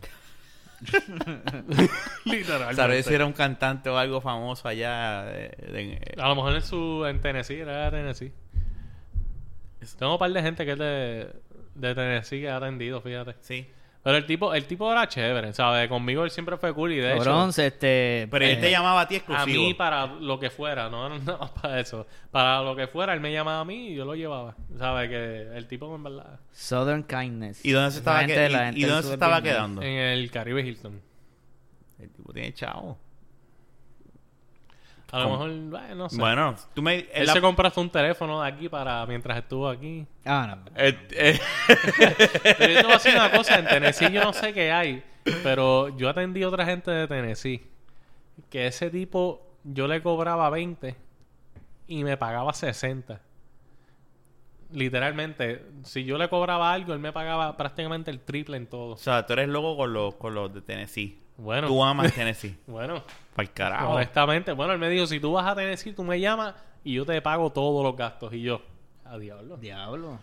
[2.25, 2.75] Literalmente.
[2.75, 5.23] ¿Sabes si era un cantante o algo famoso allá?
[5.25, 8.31] de- de- A lo mejor en su en Tennessee, era Tennessee.
[9.97, 11.27] Tengo un par de gente que es de,
[11.75, 13.35] de Tennessee que ha atendido, fíjate.
[13.41, 13.67] sí.
[14.03, 15.89] Pero el tipo, el tipo era chévere, ¿sabes?
[15.89, 17.23] Conmigo él siempre fue cool y de hecho...
[17.23, 18.27] Bronce, este.
[18.31, 19.63] Pero él eh, te llamaba a ti A exclusivo.
[19.63, 22.07] mí para lo que fuera, no nada más para eso.
[22.31, 24.55] Para lo que fuera, él me llamaba a mí y yo lo llevaba.
[24.77, 25.09] ¿Sabes?
[25.09, 26.39] Que el tipo en verdad...
[26.53, 27.65] Southern Kindness.
[27.65, 29.81] ¿Y dónde se estaba, gente que- y- y dónde se estaba quedando?
[29.81, 31.01] En el Caribe Hilton.
[31.99, 32.97] El tipo tiene chavo.
[35.11, 36.17] A lo mejor, bueno, no sé.
[36.17, 37.07] Bueno, tú me...
[37.13, 40.05] él la- se compró hasta un teléfono de aquí para mientras estuvo aquí.
[40.25, 40.71] Ah, no.
[40.75, 41.39] eh, eh,
[42.57, 45.03] Pero yo te voy a decir una cosa, en Tennessee yo no sé qué hay,
[45.43, 47.65] pero yo atendí a otra gente de Tennessee
[48.49, 50.95] que ese tipo yo le cobraba 20
[51.87, 53.21] y me pagaba 60.
[54.73, 58.95] Literalmente, si yo le cobraba algo, él me pagaba prácticamente el triple en todo.
[58.95, 61.17] o sea, tú eres loco con los, con los de Tennessee.
[61.37, 62.55] Bueno, Tú amas Tennessee.
[62.67, 63.03] bueno,
[63.35, 63.89] Para el carajo.
[63.91, 67.05] honestamente, bueno, él me dijo, si tú vas a Tennessee, tú me llamas y yo
[67.05, 68.33] te pago todos los gastos.
[68.33, 68.61] Y yo,
[69.05, 69.57] a diablo.
[69.57, 70.19] Diablo.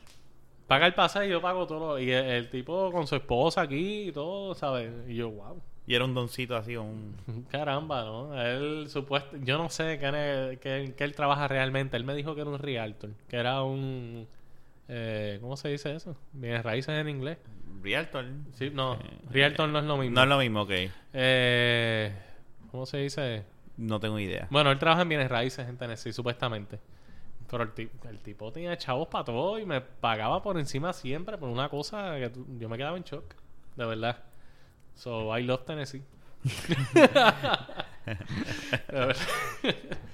[0.66, 1.98] Paga el pasaje y yo pago todo.
[1.98, 4.90] Y el, el tipo con su esposa aquí y todo, ¿sabes?
[5.09, 5.61] Y yo, wow.
[5.87, 7.14] Y era un doncito así, un...
[7.50, 8.40] Caramba, ¿no?
[8.42, 11.96] Él supuesto, yo no sé qué, ne- qué- qué él trabaja realmente.
[11.98, 14.27] Él me dijo que era un realtor, que era un,
[14.88, 16.16] eh, ¿cómo se dice eso?
[16.33, 17.37] Bienes raíces en inglés.
[17.82, 18.24] Realtor.
[18.54, 18.98] Sí, no, Eh,
[19.30, 20.14] realtor no es lo mismo.
[20.16, 20.70] No es lo mismo, ok.
[21.12, 22.12] Eh,
[22.70, 23.44] ¿Cómo se dice?
[23.76, 24.46] No tengo idea.
[24.50, 26.78] Bueno, él trabaja en bienes raíces en Tennessee, supuestamente.
[27.50, 31.37] Pero el, ti- el tipo tenía chavos para todo y me pagaba por encima siempre
[31.38, 33.34] por una cosa que yo me quedaba en shock,
[33.76, 34.18] de verdad.
[34.94, 36.02] So, I love Tennessee.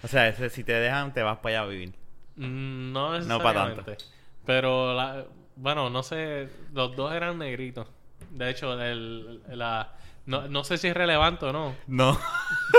[0.03, 1.91] O sea, ese- si te dejan, te vas para allá a vivir.
[2.37, 3.97] Mm, No No pa' necesariamente.
[4.47, 5.25] Pero, la,
[5.61, 7.87] bueno, no sé, los dos eran negritos.
[8.31, 9.93] De hecho, el, la,
[10.27, 12.19] no, no sé si es relevante o no, No.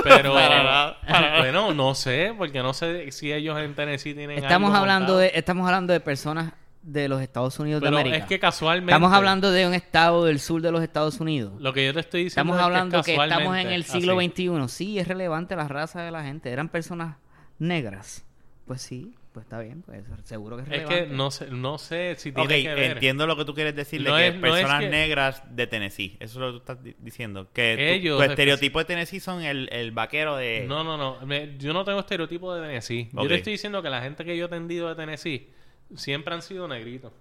[0.03, 0.33] pero...
[1.07, 5.13] Para bueno, no sé, porque no sé si ellos en Tennessee tienen Estamos algo hablando
[5.13, 5.19] montado.
[5.19, 8.23] de, estamos hablando de personas de los Estados Unidos Pero de América.
[8.23, 8.91] es que casualmente...
[8.91, 11.53] Estamos hablando de un estado del sur de los Estados Unidos.
[11.61, 14.29] Lo que yo te estoy diciendo Estamos es hablando que, estamos en el siglo así.
[14.29, 14.67] XXI.
[14.67, 16.49] Sí, es relevante la raza de la gente.
[16.51, 17.17] Eran personas
[17.59, 18.25] negras.
[18.65, 19.81] Pues sí, pues está bien.
[19.83, 21.05] Pues seguro que es Es relevante.
[21.09, 22.91] que no sé, no sé si tiene que ver.
[22.93, 25.55] entiendo lo que tú quieres decir de No que es- no es personas que- negras
[25.55, 26.17] de Tennessee.
[26.19, 27.47] Eso es lo que tú estás di- diciendo.
[27.53, 30.65] Que tu- Ellos tu, estereotipo de Tennessee son el, el vaquero de...
[30.67, 31.25] No, no, no.
[31.25, 33.09] Me- yo no tengo estereotipo de Tennessee.
[33.13, 35.49] Yo te estoy diciendo que la gente que yo he atendido de Tennessee
[35.95, 37.13] siempre han sido negritos.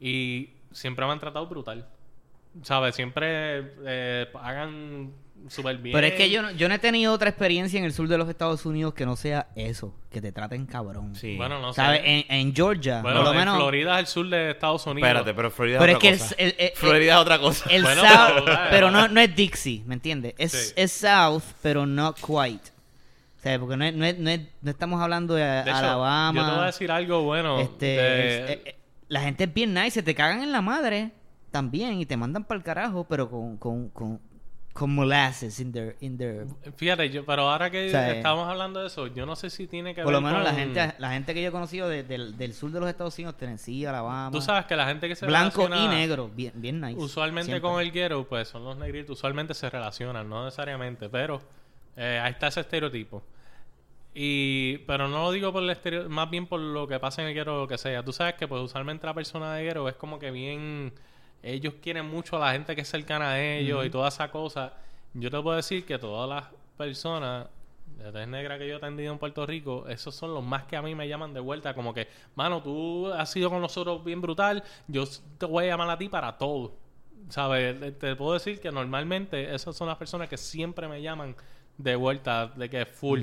[0.00, 1.88] Y siempre me han tratado brutal.
[2.62, 2.94] ¿Sabes?
[2.94, 5.12] Siempre eh, pagan
[5.48, 5.94] súper bien.
[5.94, 8.18] Pero es que yo no, yo no he tenido otra experiencia en el sur de
[8.18, 11.14] los Estados Unidos que no sea eso, que te traten cabrón.
[11.14, 11.36] Sí.
[11.36, 11.80] Bueno, no sé.
[11.80, 12.00] ¿Sabes?
[12.04, 13.56] En, en Georgia, Bueno, por lo en menos.
[13.56, 15.08] Florida es el sur de Estados Unidos.
[15.08, 16.34] Espérate, pero Florida pero es es que otra el, cosa.
[16.38, 17.70] el- el- Florida es otra cosa.
[17.70, 20.34] el Bueno, South, pero, pero, eh, no, no es Dixie, ¿me entiendes?
[20.38, 20.72] Es, Sí.
[20.76, 22.72] es South, pero no quite.
[23.38, 25.70] O sea, porque no, es- no, es- no, es- no estamos hablando de, De hecho,
[25.76, 26.40] Alabama.
[26.40, 27.60] Yo te voy a decir algo bueno.
[27.60, 30.60] este, de- es- eh, eh, la gente es bien nice, se te cagan en la
[30.60, 31.12] madre
[31.50, 34.20] también y te mandan para el carajo, pero con, con, con,
[34.72, 38.80] con molasses in their, in their Fíjate, yo, pero ahora que O sea, estamos hablando
[38.80, 41.10] de eso, yo no sé si tiene que Por ver lo menos la gente, la
[41.12, 44.30] gente que yo he conocido de- del, del sur de los Estados Unidos, Tennessee, Alabama,
[44.30, 47.00] Tú sabes que la gente que se blanco y negro, bien, bien nice.
[47.00, 47.68] Usualmente siempre.
[47.68, 49.18] con el ghetto, pues son los negritos.
[49.18, 51.40] Usualmente se relacionan, no necesariamente, pero
[51.96, 53.24] eh, ahí está ese estereotipo.
[54.14, 57.28] Y, pero no lo digo por el estereo, más bien por lo que pasa en
[57.28, 58.02] el ghetto o lo que sea.
[58.04, 60.92] Tú sabes que pues usualmente la persona de ghetto es como que bien...
[61.42, 64.72] Ellos quieren mucho a la gente que es cercana a ellos y toda esa cosa.
[65.14, 66.44] Yo te puedo decir que todas las
[66.76, 67.46] personas
[67.96, 70.76] de tez negra que yo he atendido en Puerto Rico, esos son los más que
[70.76, 71.74] a mí me llaman de vuelta.
[71.74, 75.04] Como que, mano, tú has sido con nosotros bien brutal, yo
[75.38, 76.72] te voy a llamar a ti para todo.
[77.28, 77.98] ¿Sabes?
[77.98, 81.36] Te- puedo decir que normalmente esas son las personas que siempre me llaman
[81.76, 83.22] de vuelta, de que full.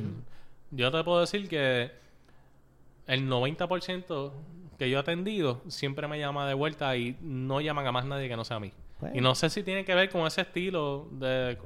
[0.71, 1.91] Yo te puedo decir que
[3.08, 4.32] el 90%
[4.77, 8.27] que yo he atendido siempre me llama de vuelta y no llaman a más nadie
[8.27, 8.71] que no sea a mí.
[8.99, 9.13] Pues.
[9.15, 11.57] Y no sé si tiene que ver con ese estilo de...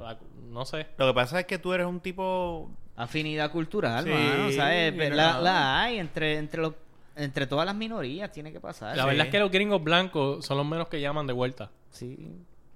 [0.50, 0.88] No sé.
[0.98, 2.72] Lo que pasa es que tú eres un tipo...
[2.96, 4.94] Afinidad cultural, Sí, mano, ¿sabes?
[5.16, 6.74] la, hay entre, entre, los,
[7.16, 8.98] entre todas las minorías, tiene que pasar.
[8.98, 9.10] La Sí.
[9.10, 11.72] verdad es que los gringos blancos son los menos que llaman de vuelta.
[11.92, 12.18] Sí.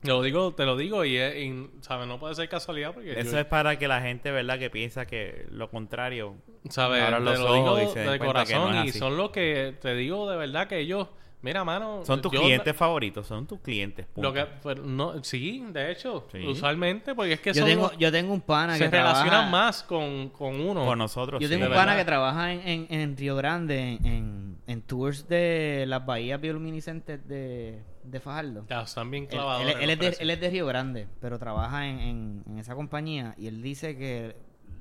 [0.04, 2.08] Te lo digo, te lo digo y, es- y, ¿sabes?
[2.08, 4.60] No puede ser casualidad porque Eso yo- es para que la gente, ¿verdad?
[4.60, 6.36] Que piensa que lo contrario.
[6.70, 7.04] ¿Sabes?
[7.06, 9.32] Te los lo digo y se den de cuenta que no corazón y son los
[9.32, 11.08] que te digo de verdad que ellos,
[11.42, 14.06] mira, mano, Son tus yo- clientes favoritos, son tus clientes.
[14.06, 14.30] punto.
[14.30, 16.46] Lo que, pero no, sí, de hecho, Sí.
[16.48, 19.30] usualmente, porque es que Yo son tengo, los- yo tengo un pana se que relacionan
[19.30, 19.50] trabaja...
[19.52, 20.86] más con, con uno.
[20.86, 21.42] Con nosotros.
[21.42, 21.54] Yo sí.
[21.54, 21.98] tengo un pana verdad.
[22.02, 27.28] que trabaja en, en, en Río Grande, en, en, en tours de las bahías bioluminiscentes
[27.28, 28.66] de, de Fajardo.
[28.84, 29.64] Están bien clavados.
[29.82, 33.36] él- es de, él es de Río Grande, pero trabaja en, en- en esa compañía
[33.38, 34.36] y él dice que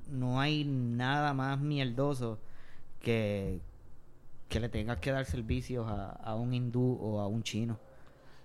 [0.08, 2.38] no hay nada más mierdoso
[3.00, 3.60] que,
[4.48, 7.78] que le tengas que dar servicios a, a un hindú o a un chino.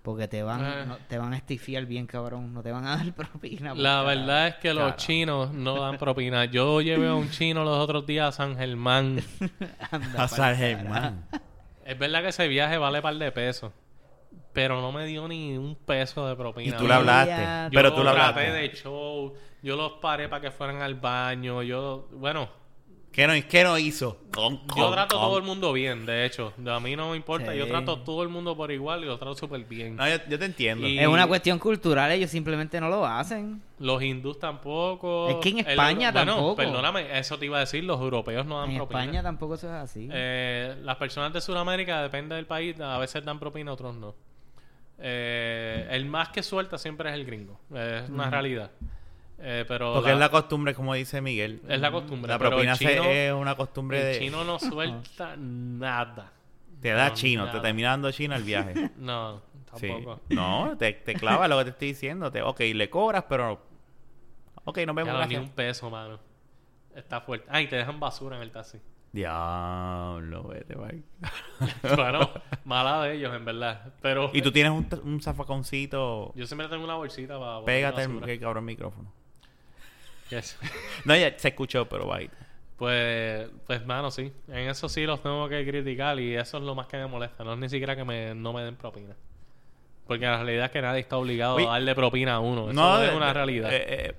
[0.08, 0.86] Porque te van, Eh.
[0.88, 2.54] no- te van a estifiar bien, cabrón.
[2.54, 3.76] No te van a dar propina.
[3.76, 6.46] La verdad es que los chinos no dan propina.
[6.46, 9.20] Yo llevé a un chino los otros días a San Germán.
[9.91, 10.56] Anda A San.
[10.56, 11.26] Germán.
[11.84, 13.74] Es verdad que ese viaje vale par de pesos.
[14.54, 16.70] Pero no me dio ni un peso de propina.
[16.74, 17.36] Y tú le hablaste.
[17.65, 18.52] Yo Pero tú le traté hablaste.
[18.62, 19.34] de show.
[19.62, 21.63] Yo los paré para que fueran al baño.
[21.63, 22.48] Yo, bueno,
[23.18, 24.20] ¿Qué no, qué no hizo?
[24.32, 25.28] Con, yo trato a con.
[25.30, 26.54] todo el mundo bien, de hecho.
[26.68, 27.56] A mí no me importa.
[27.56, 27.72] Yo Sí.
[27.72, 29.96] trato a todo el mundo por igual y los trato súper bien.
[29.96, 30.86] No, yo, yo te entiendo.
[30.88, 33.60] Y- Es una cuestión cultural, ellos simplemente no lo hacen.
[33.80, 35.30] Los hindús tampoco.
[35.30, 36.56] Es que en El España bueno, tampoco.
[36.58, 37.84] perdóname, eso te iba a decir.
[37.86, 39.02] Los europeos no dan En propina.
[39.02, 40.08] España tampoco eso es así.
[40.14, 44.14] Eh, las personas de Sudamérica, depende del país, a veces dan propina, otros no.
[45.00, 47.60] Eh, el más que suelta siempre es el gringo.
[47.74, 48.70] Es una realidad.
[49.39, 51.62] Eh, pero Porque la- es la costumbre, como dice Miguel.
[51.67, 52.28] es la costumbre.
[52.30, 54.19] La propina el chino, es una costumbre el de...
[54.26, 56.32] chino no suelta nada.
[56.82, 57.58] Te da no, chino, nada.
[57.60, 58.91] te termina dando chino el viaje.
[58.97, 59.41] No,
[59.76, 59.88] Sí.
[59.89, 60.21] tampoco.
[60.30, 62.32] No, te, te clava lo que te estoy diciendo.
[62.32, 63.62] Te, ok, le cobras, pero...
[64.63, 66.19] Ok, nos vemos, Ya no, ni un peso, mano.
[66.95, 67.45] Está fuerte.
[67.52, 68.80] Ay, te dejan basura en el taxi.
[69.13, 71.04] Diablo, vete, bye.
[71.95, 72.30] bueno,
[72.65, 73.93] mala de ellos, en verdad.
[74.02, 76.34] Pero Y tú tienes un, un zafaconcito...
[76.36, 79.13] yo siempre tengo una bolsita para Pégate el, el cabrón micrófono.
[80.30, 80.58] Yes.
[81.06, 82.30] No, ya se escuchó, pero bye.
[82.78, 84.32] Pues, pues, mano, sí.
[84.50, 87.44] En eso sí los tengo que criticar y eso es lo más que me molesta.
[87.44, 89.16] No es ni siquiera que me, no me den propina.
[90.06, 92.66] Porque la realidad es que nadie está obligado a darle propina a uno.
[92.70, 93.74] Eso No, es una de- realidad.
[93.74, 94.16] eh, eh,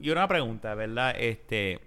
[0.00, 1.14] y una pregunta, ¿verdad?
[1.18, 1.80] Este...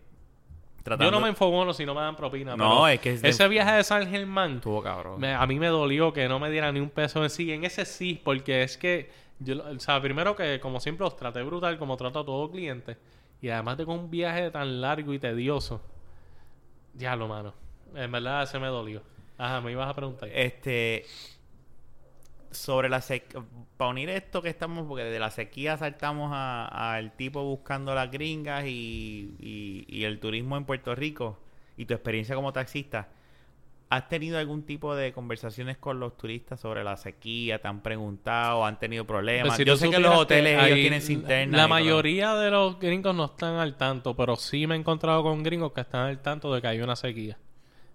[0.84, 1.06] Tratando...
[1.06, 2.56] Yo no me enfogono si no me dan propina.
[2.56, 5.20] No, es que es de- Ese viaje de San Germán, Estuvo cabrón.
[5.20, 7.52] me- a mí me dolió que no me dieran ni un peso en sí.
[7.52, 9.10] En ese sí, porque es que...
[9.40, 12.98] Yo, o sea, primero que como siempre los traté brutal, como trato a todo cliente.
[13.42, 15.82] Y además de con un viaje tan largo y tedioso.
[16.94, 17.54] Diablo, mano.
[17.96, 19.02] En verdad se me dolió.
[19.38, 20.30] Ajá, me ibas a preguntar.
[20.34, 21.06] Este.
[22.52, 23.42] Sobre la sequía.
[23.78, 24.88] Para unir esto que estamos.
[24.88, 30.66] Porque de la sequía saltamos al tipo buscando las gringas y, y el turismo en
[30.66, 31.40] Puerto Rico.
[31.78, 33.08] Y tu experiencia como taxista.
[33.92, 37.60] ¿Has tenido algún tipo de conversaciones con los turistas sobre la sequía?
[37.60, 38.64] ¿Te han preguntado?
[38.64, 39.58] ¿Han tenido problemas?
[39.58, 41.58] Si Yo sé que los hoteles ellos hay- tienen cisternas.
[41.58, 41.70] La todo.
[41.70, 45.72] mayoría de los gringos no están al tanto, pero sí me he encontrado con gringos
[45.74, 47.38] que están al tanto de que hay una sequía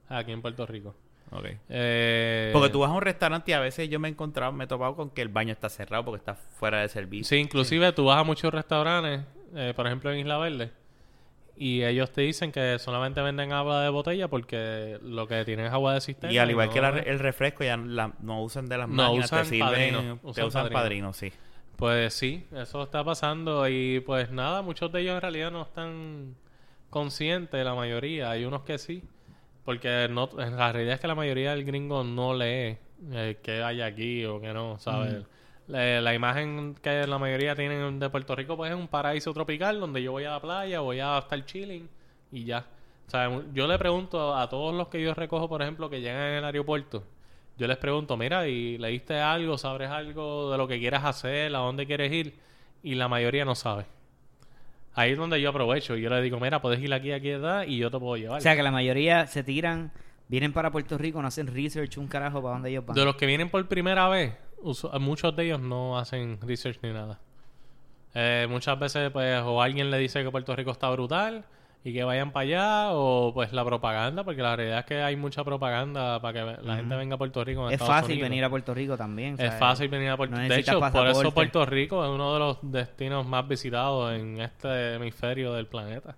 [0.09, 0.96] aquí en Puerto Rico.
[1.30, 1.46] Ok.
[1.68, 4.64] Eh, Porque tú vas a un restaurante y a veces yo me he encontrado, me
[4.64, 7.24] he topado con que el baño está cerrado porque está fuera de servicio.
[7.28, 9.20] Sí, inclusive tú vas a muchos restaurantes,
[9.54, 10.72] eh, por ejemplo en Isla Verde,
[11.56, 15.72] y ellos te dicen que solamente venden agua de botella porque lo que tienen es
[15.72, 16.32] agua de cisterna.
[16.34, 19.04] Y al igual no- que la- el refresco, ya la- no usan de las No,
[19.08, 20.80] máquinas, usan te sirven, padrino, te usan usan padrino.
[20.80, 21.32] padrino, sí.
[21.76, 26.34] Pues sí, eso está pasando y pues nada, muchos de ellos en realidad no están
[26.90, 29.02] conscientes, la mayoría, hay unos que sí,
[29.64, 32.78] porque no, en la realidad es que la mayoría del gringo no lee
[33.12, 35.24] eh, qué hay aquí o qué no, ¿sabes?
[35.66, 39.81] La, la imagen que la mayoría tienen de Puerto Rico pues es un paraíso tropical
[39.81, 41.88] donde yo voy a la playa, voy a estar chilling
[42.31, 42.66] y ya.
[43.07, 46.22] O sea, yo le pregunto a todos los que yo recojo, por ejemplo, que llegan
[46.22, 47.05] en el aeropuerto,
[47.57, 49.57] yo les pregunto, mira, ¿y leíste algo?
[49.59, 51.55] ¿Sabes algo de lo que quieras hacer?
[51.55, 52.35] ¿A dónde quieres ir?
[52.83, 53.87] Y la mayoría no sabe.
[54.94, 55.96] Ahí es donde yo aprovecho.
[55.96, 58.38] Yo le digo, mira, puedes ir aquí, aquí, allá, y yo te puedo llevar.
[58.38, 59.92] O sea, que la mayoría se tiran,
[60.29, 62.96] vienen para Puerto Rico, no hacen research, un carajo para donde ellos van.
[62.96, 64.35] de los que vienen por primera vez,
[65.00, 67.20] muchos de ellos no hacen research ni nada.
[68.14, 71.44] Eh, muchas veces, pues, o alguien le dice que Puerto Rico está brutal
[71.83, 75.16] y que vayan para allá, o pues la propaganda, porque la realidad es que hay
[75.16, 77.66] mucha propaganda para que la gente venga a Puerto Rico.
[77.66, 78.31] en es Estados fácil Unidos.
[78.31, 79.37] venir a Puerto Rico también.
[79.38, 81.35] Es fácil venir a Puerto No De hecho, por eso.
[81.35, 86.16] Puerto Rico es uno de los destinos más visitados en este hemisferio del planeta.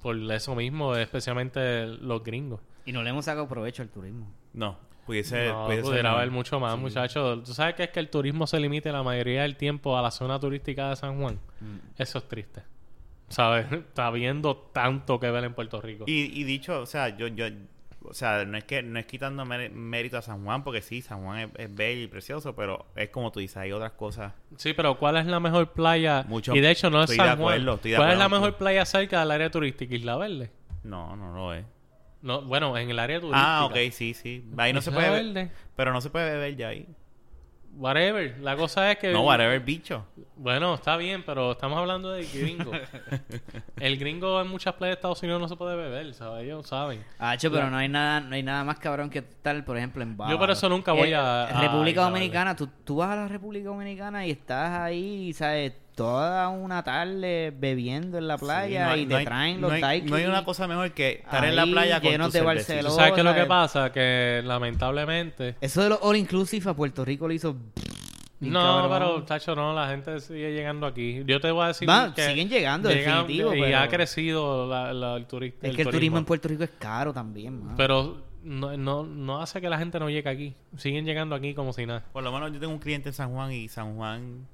[0.00, 2.60] Por eso mismo, especialmente los gringos.
[2.86, 4.28] Y no le hemos sacado provecho al turismo.
[4.54, 6.16] No, pudiese, No, pudiese pudiera no.
[6.16, 7.44] haber mucho más, muchachos.
[7.44, 10.10] ¿Tú sabes que es que el turismo se limite la mayoría del tiempo a la
[10.10, 11.38] zona turística de San Juan?
[11.60, 11.76] Mm.
[12.02, 12.62] Eso es triste.
[13.28, 13.66] ¿Sabes?
[13.72, 16.04] Está viendo tanto que ver en Puerto Rico.
[16.06, 17.46] Y, y dicho, o sea, yo, yo,
[18.04, 21.00] o sea, no es que no es quitando mé- mérito a San Juan, porque sí,
[21.00, 24.32] San Juan es, es bello y precioso, pero es como tú dices, hay otras cosas.
[24.56, 26.24] Sí, pero ¿cuál es la mejor playa?
[26.28, 27.94] Mucho- y de hecho no es San acuerdo, Juan.
[27.96, 29.94] ¿Cuál es la mejor playa cerca del área turística?
[29.94, 30.50] Isla Verde.
[30.82, 31.64] No, no lo es.
[32.24, 33.58] No, bueno, en el área turística.
[33.58, 34.44] Ah, ok, sí, sí.
[34.56, 35.32] Ahí no se puede Verde.
[35.32, 36.88] ver, pero no se puede beber ya ahí.
[37.76, 38.38] Whatever.
[38.40, 39.12] La cosa es que...
[39.12, 40.06] No, whatever, bicho.
[40.36, 42.70] Bueno, está bien, pero estamos hablando de gringo.
[43.80, 46.44] el gringo en muchas playas de Estados Unidos no se puede beber, ¿sabes?
[46.44, 47.04] Ellos saben.
[47.18, 50.02] Ah, che, pero no hay nada, no hay nada más cabrón que estar, por ejemplo,
[50.04, 50.34] en Bávaro.
[50.36, 53.28] Yo por eso nunca voy Eh, a- a República Dominicana, tú, tú vas a la
[53.28, 55.72] República Dominicana y estás ahí, ¿sabes?
[55.94, 59.60] Toda una tarde bebiendo en la playa Sí, no hay- y te no hay- traen
[59.60, 60.10] no los hay, daiquiris.
[60.10, 62.72] no hay una cosa mejor que estar en la playa con llenos tu de cervecita.
[62.72, 62.96] ¿Tú Barcelona.
[62.96, 63.92] sabes qué es lo que pasa?
[63.92, 65.54] Que lamentablemente...
[65.60, 67.56] Eso de los all inclusive a Puerto Rico lo hizo.
[68.40, 68.90] No, cabrón.
[68.92, 71.22] pero, tacho, no, la gente sigue llegando aquí.
[71.26, 72.26] Yo te voy a decir Va, que...
[72.26, 75.88] siguen llegando, llegan- definitivo, Y pero- ha crecido la- la- el, turista, Es que el
[75.90, 77.74] turismo en Puerto Rico es caro también, mano.
[77.76, 80.54] Pero no, no, no hace que la gente no llegue aquí.
[80.76, 82.04] Siguen llegando aquí como si nada.
[82.12, 84.46] Por lo menos yo tengo un cliente en San Juan y San Juan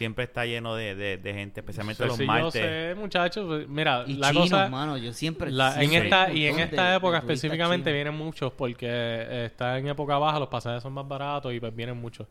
[0.00, 2.52] siempre está lleno de, de, de gente, especialmente los Sí, yo martes.
[2.52, 3.44] sé, muchachos.
[3.46, 4.68] pues, Mira, y la chinos, cosa...
[4.70, 5.50] mano, yo siempre...
[5.50, 9.88] La- en esta, y en esta de- época específicamente vienen muchos porque eh, está en
[9.88, 12.26] época baja, los pasajes son más baratos y pues vienen muchos.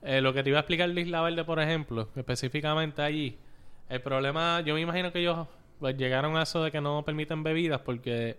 [0.00, 3.36] Eh, lo que te iba a explicar de Isla Verde, por ejemplo, específicamente allí,
[3.90, 5.46] el problema, yo me imagino que ellos
[5.78, 8.38] pues, llegaron a eso de que no permiten bebidas porque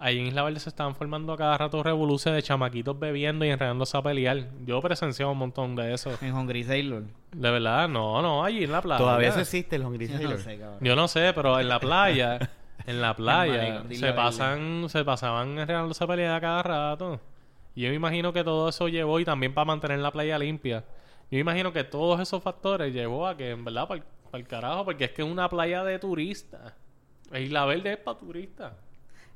[0.00, 3.50] allí en Isla Verde se estaban formando a cada rato revoluciones de chamaquitos bebiendo y
[3.50, 4.48] enredándose a pelear.
[4.64, 6.10] Yo presenciaba un montón de eso.
[6.20, 7.04] En Hungry Sailor.
[7.32, 8.98] De verdad, no, no, allí en la playa.
[8.98, 10.38] Todavía eso existe el Hungry Yo no Sailor.
[10.38, 10.78] sé, cabrón.
[10.80, 12.50] Yo no sé, pero en la playa,
[12.86, 17.20] en la playa, se pasan, se pasaban enredándose a pelear a cada rato.
[17.74, 20.84] Y yo me imagino que todo eso llevó, y también para mantener la playa limpia,
[21.30, 24.84] yo me imagino que todos esos factores llevó a que, en verdad, para el carajo,
[24.84, 26.74] porque es que es una playa de turistas.
[27.32, 28.72] Isla Verde es para turistas.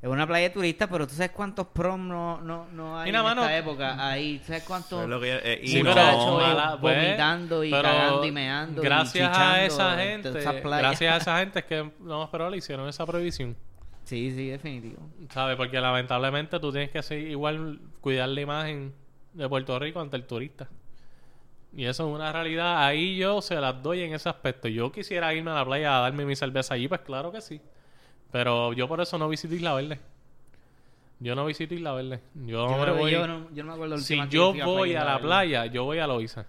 [0.03, 3.21] Es una playa de turistas, pero tú sabes cuántos prom no, no, no hay Mira,
[3.21, 4.07] en mano, esta época.
[4.07, 7.65] Ahí, ¿tú sabes cuántos lo que eh, y Sí, no, pero muchachos mala- pues, vomitando
[7.65, 11.59] y pero cagando y meando y Gracias a esa en gente, gracias a esa gente
[11.61, 13.57] es que lo más probable hicieron esa prohibición.
[14.05, 14.99] Sí, sí, definitivo.
[15.31, 15.57] ¿Sabes?
[15.57, 18.93] Porque lamentablemente tú tienes que hacer igual cuidar la imagen
[19.33, 20.69] de Puerto Rico ante el turista.
[21.73, 22.85] Y eso es una realidad.
[22.87, 24.69] Ahí yo se las doy en ese aspecto.
[24.69, 27.59] Yo quisiera irme a la playa a darme mi cerveza allí, pues claro que sí.
[28.35, 30.01] Pero yo por eso no visito Isla Verde.
[31.21, 32.19] Yo no visito Isla Verde.
[32.35, 33.13] Yo, Yo, me voy...
[33.13, 36.01] yo no, yo no me acuerdo la si yo voy a la playa, yo voy
[36.01, 36.45] a Loiza.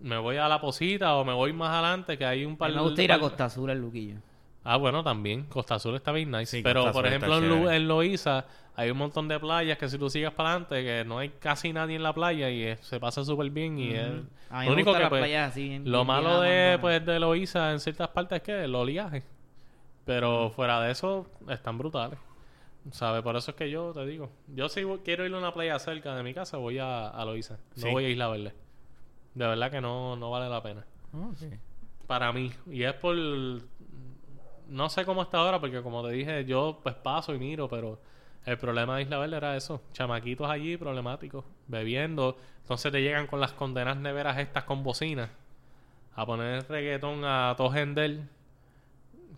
[0.00, 2.76] Me voy a la Posita o me voy más adelante que hay un par mí
[2.76, 4.16] me gusta ir a Costa Azul, el Luquillo.
[4.64, 5.44] Ah, bueno, también.
[5.44, 6.46] Costa Azul está bien nice.
[6.56, 10.08] Sí, Pero, por ejemplo, en, en Loíza hay un montón de playas que si tú
[10.08, 13.50] sigues para adelante, que no hay casi nadie en la playa y se pasa súper
[13.50, 13.78] bien.
[13.78, 14.06] y es-
[14.48, 16.40] A mí lo me único gustan que, las pues, playas así, bien- lo bien malo
[16.40, 19.22] de, pues, de Loíza en ciertas partes es que el oleaje.
[20.06, 22.18] Pero fuera de eso, están brutales.
[22.92, 23.22] ¿Sabes?
[23.22, 24.30] Por eso es que yo te digo.
[24.46, 27.58] Yo si quiero ir a una playa cerca de mi casa, voy a, a Loíza.
[27.74, 27.90] No Sí.
[27.90, 28.54] voy a Isla Verde.
[29.34, 31.58] De verdad que no, no vale la pena Ok.
[32.06, 32.52] para mí.
[32.70, 33.16] Y es por.
[34.68, 38.00] No sé cómo está ahora, porque como te dije, yo pues paso y miro, pero
[38.44, 39.82] El problema de Isla Verde era eso.
[39.92, 42.36] Chamaquitos allí problemáticos, bebiendo.
[42.62, 45.30] Entonces te llegan con las condenas neveras estas con bocinas.
[46.14, 48.20] A poner reggaetón a todo gender.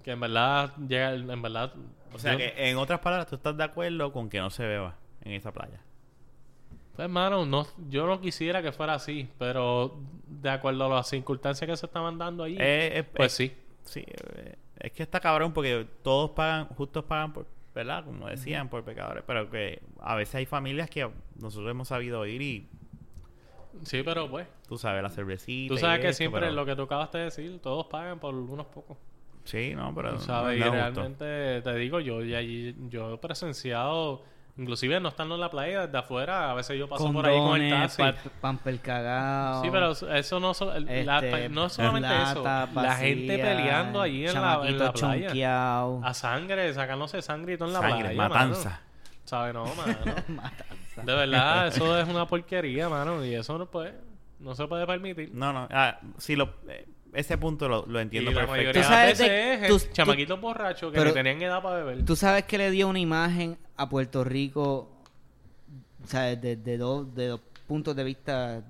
[0.05, 1.73] Que en verdad llega, en verdad...
[2.15, 4.67] O sea yo- que, en otras palabras, tú estás de acuerdo con que no se
[4.67, 5.81] beba en esa playa.
[6.95, 11.69] Pues hermano, no, yo no quisiera que fuera así, pero de acuerdo a las circunstancias
[11.69, 13.57] que se estaban dando allí, Eh, eh, pues eh, sí.
[13.85, 14.05] Sí,
[14.81, 18.05] es que está cabrón porque todos pagan, justos pagan por, ¿verdad?
[18.05, 21.09] Como decían, por pecadores, pero que a veces hay familias que
[21.41, 22.69] nosotros hemos sabido ir y
[23.85, 25.73] Sí, pero pues, tú sabes, la cervecita.
[25.73, 28.19] tú y sabes que esto, siempre pero- lo que tú acabaste de decir, todos pagan
[28.19, 28.97] por unos pocos.
[29.49, 34.23] Sí, no, pero sabes, no y realmente te digo, yo y allí, yo he presenciado,
[34.59, 37.61] inclusive no estando en la playa, desde afuera, a veces yo paso por ahí con
[37.63, 38.03] el taxi.
[38.03, 39.63] pa- pamper cagado.
[39.63, 44.27] Sí, pero eso no, so- la- este, no es solamente eso, la gente peleando allí
[44.27, 45.27] en la, en chamaquito la playa.
[45.29, 46.01] chonqueado.
[46.05, 48.29] A sangre, sacándose sangre y todo en la Sangre, playa.
[48.29, 48.69] matanza.
[48.71, 48.83] mano.
[49.25, 49.55] ¿Sabes?
[49.55, 49.97] No, mano.
[50.29, 51.03] Matanza.
[51.05, 53.25] De verdad, eso es una porquería, mano.
[53.25, 53.95] Y eso no puede,
[54.41, 55.31] no se puede permitir.
[55.33, 58.61] No, no, ah, sí, lo, eh, ese punto lo, lo entiendo y la perfecto.
[58.63, 62.05] mayoría Tú sabes de- es tú- chamaquitos borrachos que pero- ni tenían edad para beber.
[62.05, 64.91] Tú sabes que le dio una imagen a Puerto Rico,
[66.05, 68.63] o sea, de, de dos, de dos puntos de vista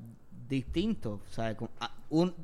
[0.48, 1.20] distintos.
[1.30, 2.34] O sea, con- a- un-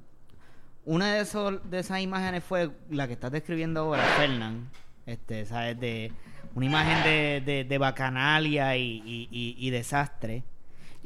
[0.85, 4.69] una de, esos, de esas imágenes fue la que estás describiendo ahora, Fernán.
[5.07, 5.79] Este, ¿sabes?
[5.81, 6.13] De
[6.55, 10.43] una imagen de, de, de bacanalia y, y, y- y desastre.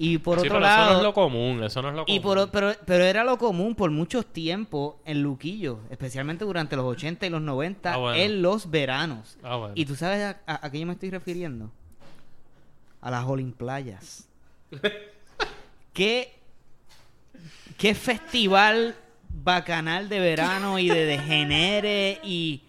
[0.01, 0.93] Y por sí, otro pero eso lado.
[0.93, 2.17] no es lo común, eso no es lo común.
[2.17, 6.85] Y por, pero, pero era lo común por muchos tiempos en Luquillo, especialmente durante los
[6.87, 8.17] 80 y los 90, Ah, bueno.
[8.23, 9.37] en los veranos.
[9.43, 9.75] Ah, bueno.
[9.77, 11.73] ¿Y tú sabes a, a- a qué yo me estoy refiriendo?
[13.01, 14.29] A las Olimplayas.
[15.93, 16.33] ¿Qué,
[17.77, 18.95] ¿Qué festival
[19.31, 22.63] bacanal de verano y de degenere y...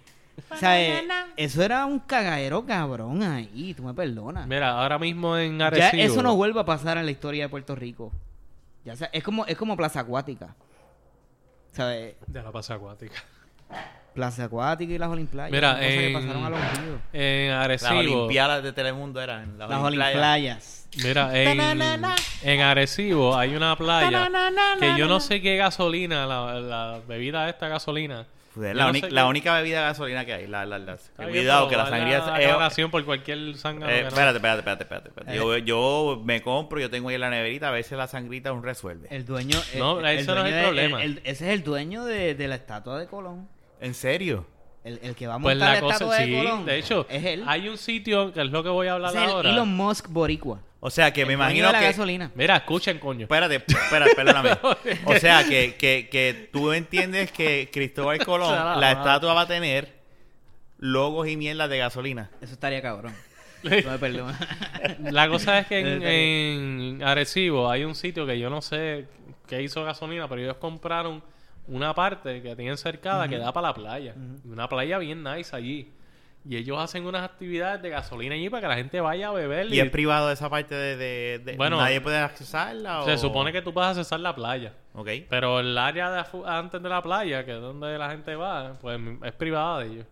[0.58, 1.04] ¿sabes?
[1.38, 4.48] Eso era un cagadero cabrón ahí, tú me perdonas.
[4.48, 6.04] Mira, ahora mismo en Ya Arecibo...
[6.04, 8.12] eso no vuelve a pasar en la historia de Puerto Rico.
[8.86, 10.56] Ya sea, es como es como Plaza Acuática.
[11.72, 12.16] ¿Sabes?
[12.28, 13.24] De la pasa acuática.
[14.14, 15.52] Plaza Acuática y las Olimplayas.
[15.52, 17.00] Mira, cosas que en- pasaron a los ríos.
[17.14, 18.00] En Las Arecibo...
[18.00, 19.80] Olimpiadas de Telemundo eran las, Las.
[19.84, 20.88] Olimplayas.
[21.04, 22.04] Mira, en,
[22.42, 24.28] en Arecibo hay una playa
[24.80, 28.26] que yo no sé qué gasolina, la, la bebida esta gasolina.
[28.60, 30.48] Pues la, no uni- sé la qué- única bebida de gasolina que hay.
[30.48, 34.00] La, la, la- bien, cuidado, que la sangría la es- aclaración por cualquier sangre.
[34.02, 35.36] Eh, espérate, espérate, espérate, espérate, espérate.
[35.38, 38.64] Yo, yo me compro, yo tengo ahí en la neverita, a veces la sangrita un
[38.64, 39.08] resuelve.
[39.12, 39.58] El dueño.
[39.74, 41.04] el- No, el ese no es el de- problema.
[41.04, 43.48] el- ese es el dueño de, de la estatua de Colón.
[43.80, 44.46] ¿En serio?
[44.84, 46.66] El, el que va a Pues montar la la, estatua cosa, de sí, Colón.
[46.66, 47.44] de hecho, es él.
[47.48, 49.50] hay un sitio que es lo que voy a hablar Ese es el ahora.
[49.52, 50.60] Elon Musk Boricua.
[50.82, 51.86] O sea, que me El imagino de la que...
[51.86, 52.32] gasolina.
[52.36, 53.24] Mira, escuchen, coño.
[53.24, 54.52] Espérate, espérate, perdóname.
[55.06, 60.00] O sea, que, que, que tú entiendes que Cristóbal Colón, la estatua va a tener
[60.78, 62.30] logos y mierdas de gasolina.
[62.42, 63.14] Eso estaría cabrón.
[63.62, 65.12] No me.
[65.12, 69.08] La cosa es que en, en Arecibo hay un sitio que yo no sé
[69.48, 71.22] qué hizo gasolina, pero ellos compraron
[71.68, 74.16] una parte que tienen cercada que da para la playa.
[74.46, 75.92] Una playa bien nice allí.
[76.50, 79.72] Y ellos hacen unas actividades de gasolina allí para que la gente vaya a beber.
[79.72, 80.98] Y es privado esa parte de...
[80.98, 83.06] de- de- Bueno, ¿Nadie puede accesarla o...?
[83.06, 84.74] Se supone que tú puedes accesar la playa.
[84.96, 85.10] Ok.
[85.30, 89.00] Pero el área de antes de la playa, que es donde la gente va, pues
[89.24, 90.06] es privada de ellos.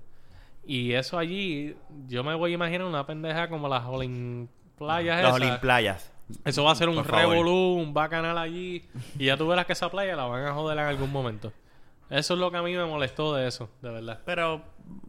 [0.64, 1.76] Y eso allí,
[2.08, 5.42] yo me voy a imaginar una pendeja como las Olimplayas Las esas.
[5.42, 6.14] Olimplayas.
[6.46, 8.84] Eso va a ser un revolú, un bacanal allí.
[9.18, 11.52] Y ya tú verás que esa playa la van a joder en algún momento.
[12.10, 14.20] Eso es lo que a mí me molestó de eso, de verdad.
[14.26, 14.64] Pero...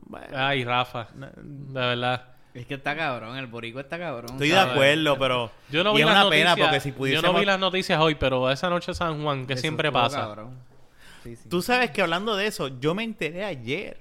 [0.06, 2.24] bueno, Ay, Rafa, de verdad.
[2.54, 4.32] Es que está cabrón, el Boricua está cabrón.
[4.32, 5.52] estoy de acuerdo, pero...
[5.70, 6.54] Yo no y vi es las una noticias.
[6.54, 7.32] pena porque si Yo pudiésemos...
[7.34, 10.20] no vi las noticias hoy, pero esa noche San Juan, que Eso siempre pasa.
[10.20, 10.58] cabrón.
[11.22, 11.48] Sí, sí.
[11.48, 13.98] Tú sabes que hablando de eso, yo me enteré ayer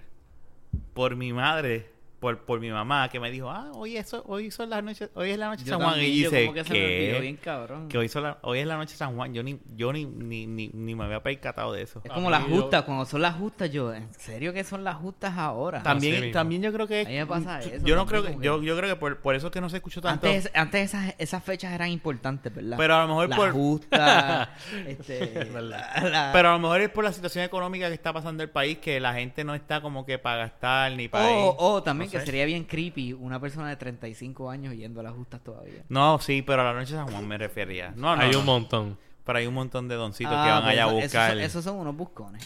[0.96, 4.70] por mi madre, por, por mi mamá, que me dijo, ah, hoy, eso, hoy, son
[4.72, 5.92] las noches, hoy es la noche de San Juan.
[5.92, 7.20] también, y yo dice, como que se me olvidó ¿qué?
[7.22, 7.90] bien cabrón.
[7.90, 9.34] Que hoy, son la- hoy es la noche de San Juan.
[9.34, 12.02] Yo ni, yo ni, ni, ni, ni me había percatado de eso.
[12.04, 14.96] Es como las yo- justas, cuando son las justas, yo, ¿en serio que son las
[14.96, 15.84] justas ahora?
[15.84, 16.34] También, mismo.
[16.34, 17.02] también yo creo que...
[17.02, 18.36] A mí me pasa eso Yo no creo que...
[18.42, 20.26] Yo, yo creo que por, por eso es que no se escuchó tanto...
[20.28, 22.78] Antes, antes esas, esas fechas eran importantes, ¿verdad?
[22.78, 24.54] Pero a lo mejor la por- justa,
[24.88, 28.42] este, la- la- Pero a lo mejor es por la situación económica que está pasando
[28.44, 31.28] el país que la gente no está como que para gastar ni para...
[31.28, 31.56] o, ir.
[31.60, 35.14] o también No que sería bien creepy una persona de 35 años yendo a las
[35.14, 35.84] justas todavía.
[35.90, 37.94] No, sí, pero a la noche de San Juan me refería.
[37.96, 38.40] No, no, Hay no.
[38.40, 38.98] un montón.
[39.26, 41.32] Pero hay un montón de doncitos Ah, que van allá a buscar.
[41.32, 42.46] Esos, esos son unos buscones.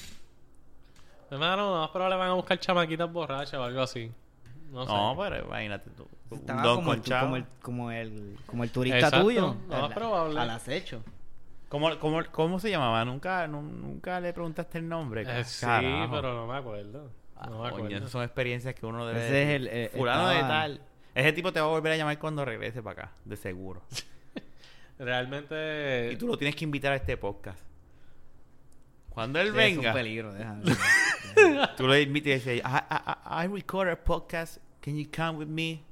[1.30, 4.12] Hermano, más probable van a buscar chamaquitas borrachas o algo así.
[4.72, 4.92] No, sé.
[4.92, 6.08] No, pero imagínate tú.
[6.32, 9.42] Un don como el, como, el, como, el, como el turista Exacto, tuyo.
[9.42, 10.40] lo más al- probable.
[10.40, 11.04] Al acecho.
[11.70, 13.04] ¿Cómo, cómo, cómo se llamaba?
[13.06, 15.24] Nunca, nu- nunca le preguntaste el nombre.
[15.28, 15.66] Eh, sí,
[16.10, 17.10] pero no me acuerdo.
[17.44, 20.36] Ah, No coño, esas son experiencias que uno debe Ese es el, eh, Fulano de
[20.36, 20.82] estaba- tal.
[21.16, 23.82] Ese tipo te va a volver a llamar cuando regrese para acá, de seguro.
[25.00, 26.10] Realmente.
[26.14, 27.60] Y tú lo tienes que invitar a este podcast.
[29.10, 30.64] Cuando él Sí, Es venga, un peligro, déjame.
[31.78, 35.48] tú lo invitas y dices, I, I, I- record a podcast, can you come with
[35.48, 35.84] me?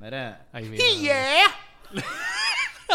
[0.00, 1.44] Mira, Ay, mi Yeah,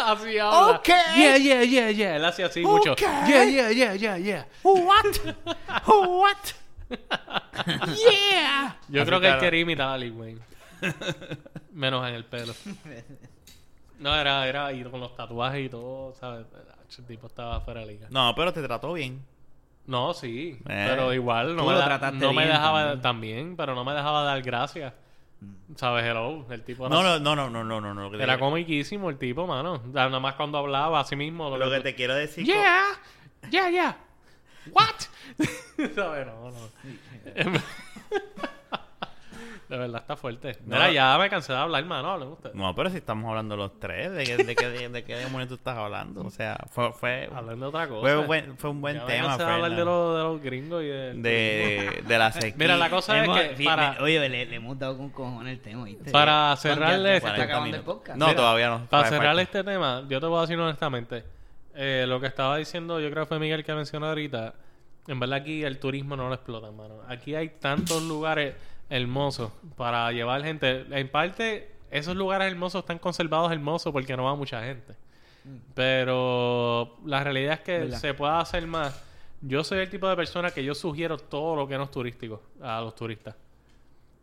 [0.06, 0.78] así habla.
[0.78, 0.88] Ok.
[1.16, 2.16] Yeah, yeah, yeah, yeah.
[2.18, 2.92] Él hacía así mucho.
[2.92, 3.00] Ok.
[3.02, 4.46] Yeah, yeah, yeah, yeah, yeah.
[4.64, 5.18] What?
[5.88, 6.54] What?
[7.96, 8.78] yeah.
[8.90, 9.40] Yo Así creo que él cara.
[9.40, 10.42] quería imitar a Lil Wayne.
[11.74, 12.54] Menos en el pelo.
[14.00, 16.46] No, era, era ir con los tatuajes y todo, ¿sabes?
[16.98, 18.08] El tipo estaba fuera de liga.
[18.10, 19.24] No, pero te trató bien.
[19.86, 20.58] No, sí.
[20.68, 20.86] Eh.
[20.90, 23.02] Pero igual no me, lo da- no me bien dejaba también.
[23.02, 23.56] también.
[23.58, 24.94] pero no me dejaba dar gracias.
[25.76, 26.04] ¿Sabes?
[26.06, 26.46] Hello.
[26.50, 29.46] El tipo No, era, no, no, no, no, no, que te, era comiquísimo el tipo,
[29.48, 29.82] mano.
[29.92, 31.56] Nada más cuando hablaba así mismo.
[31.58, 32.46] lo que te quiero decir.
[32.46, 32.86] Yeah,
[33.50, 33.98] yeah, yeah.
[34.72, 34.96] What?
[35.96, 36.26] ¿Sabes?
[36.28, 36.58] No, no.
[39.70, 40.58] De verdad está fuerte.
[40.66, 40.78] No.
[40.78, 42.10] Mira, ya me cansé de hablar, mano.
[42.10, 42.56] Hablen ustedes.
[42.56, 45.50] No, pero si estamos hablando los tres, ¿de qué, de qué, de, de qué demonios
[45.50, 46.22] tú estás hablando?
[46.24, 48.00] O sea, fue, fue, Hablen de otra cosa.
[48.00, 50.42] fue, buen, fue un buen Ya me tema, cansé de hablar de, los- de los
[50.42, 51.14] gringos y de...
[51.16, 52.54] de, de la sequía.
[52.56, 55.58] Mira, la cosa hemos- es que para, me- oye, le, le hemos dado con cojones
[55.58, 56.12] el tema, ¿viste?
[56.12, 58.18] Para cerrarle este- se está acabando el podcast.
[58.18, 58.86] No, Mira, todavía no.
[58.86, 61.26] para cerrar este tema, yo te voy a decir honestamente,
[61.78, 64.54] eh, lo que estaba diciendo, yo creo que fue Miguel que mencionó ahorita,
[65.08, 66.96] en verdad aquí el turismo no lo explota, mano.
[67.08, 68.56] Aquí hay tantos lugares
[68.90, 70.86] hermosos para llevar gente.
[70.92, 74.96] En parte, esos lugares hermosos están conservados hermosos porque no va mucha gente.
[75.76, 78.00] Pero la realidad es que ¿Verdad?
[78.00, 79.04] se puede hacer más.
[79.42, 82.42] Yo soy el tipo de persona que yo sugiero todo lo que no es turístico
[82.62, 83.36] a los turistas.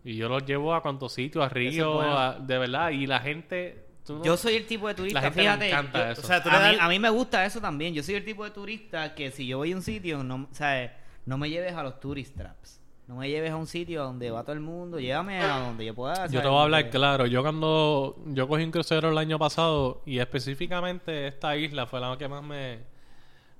[0.05, 2.19] Y yo los llevo a cuantos sitios, a ríos, bueno.
[2.19, 2.91] a- de verdad.
[2.91, 3.85] Y la gente...
[4.05, 5.69] tú no- Yo soy el tipo de turista, La gente fíjate.
[5.71, 6.23] encanta yo- eso.
[6.23, 7.95] O sea, tú le a, mí, das- a mí me gusta eso también.
[7.95, 10.55] Yo soy el tipo de turista que si yo voy a un sitio, no, o
[10.55, 10.97] sea,
[11.27, 12.81] no me lleves a los tourist traps.
[13.07, 14.99] No me lleves a un sitio donde va todo el mundo.
[14.99, 16.27] Llévame a donde yo pueda.
[16.29, 17.27] Yo te voy a hablar claro.
[17.27, 18.17] Yo cuando...
[18.29, 22.43] Yo cogí un crucero el año pasado y específicamente esta isla fue la que más
[22.43, 22.79] me...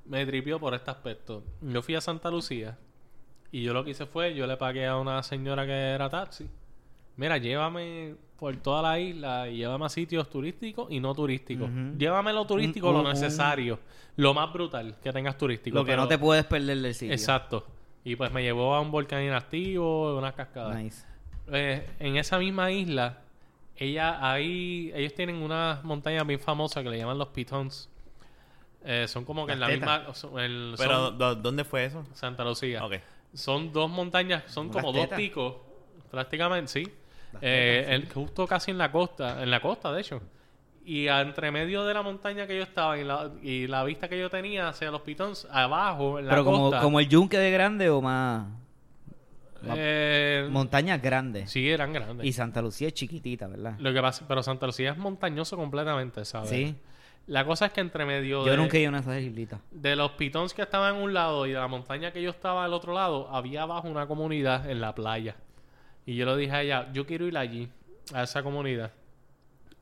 [0.07, 1.45] Me tripió por este aspecto.
[1.61, 2.78] Yo fui a Santa Lucía
[3.53, 4.34] y yo lo que hice fue...
[4.34, 6.49] Yo le pagué a una señora que era taxi.
[7.16, 11.70] Mira, llévame por toda la isla y llévame a sitios turísticos y no turísticos.
[11.97, 13.78] Llévame lo turístico, Un- lo un- necesario.
[14.16, 15.76] Lo más brutal que tengas turístico.
[15.76, 17.12] Lo que no te puedes perder del sitio.
[17.14, 17.66] Exacto.
[18.05, 20.76] Y pues me llevó a un volcán inactivo, unas cascadas.
[20.76, 21.05] Nice.
[21.53, 23.18] Eh, en esa misma isla,
[23.76, 27.89] ella ahí, ellos tienen unas montañas bien famosas que le llaman los Pitons.
[28.85, 30.12] Eh, son como que en la misma.
[30.14, 32.05] son- el- Pero, son ¿dó- ¿dónde fue eso?
[32.12, 32.85] Santa Lucía.
[32.85, 32.95] Ok.
[33.32, 35.55] Son dos montañas, son como dos picos,
[36.11, 36.89] prácticamente, sí.
[37.41, 40.20] Eh, el- justo casi en la costa, en la costa, de hecho.
[40.87, 44.18] Y entre medio de la montaña que yo estaba y la, y la vista que
[44.18, 46.80] yo tenía hacia los Pitons, abajo, en la Pero como, costa.
[46.82, 48.47] como el yunque de grande o más.
[49.76, 51.51] eh, Montañas grandes.
[51.51, 52.26] sí, eran grandes.
[52.26, 53.76] Y Santa Lucía es chiquitita, ¿verdad?
[53.78, 56.51] Lo que pasa, pero Santa Lucía es montañoso completamente, ¿sabes?
[56.51, 56.76] Sí.
[57.26, 59.59] La cosa es que entre medio Yo de, nunca he ido a esas islitas.
[59.70, 62.66] de los pitons que estaban en un lado y de la montaña que yo estaba
[62.66, 65.35] al otro lado, había abajo una comunidad en la playa.
[66.07, 67.68] Y yo le dije a ella, yo quiero ir allí,
[68.12, 68.92] a esa comunidad.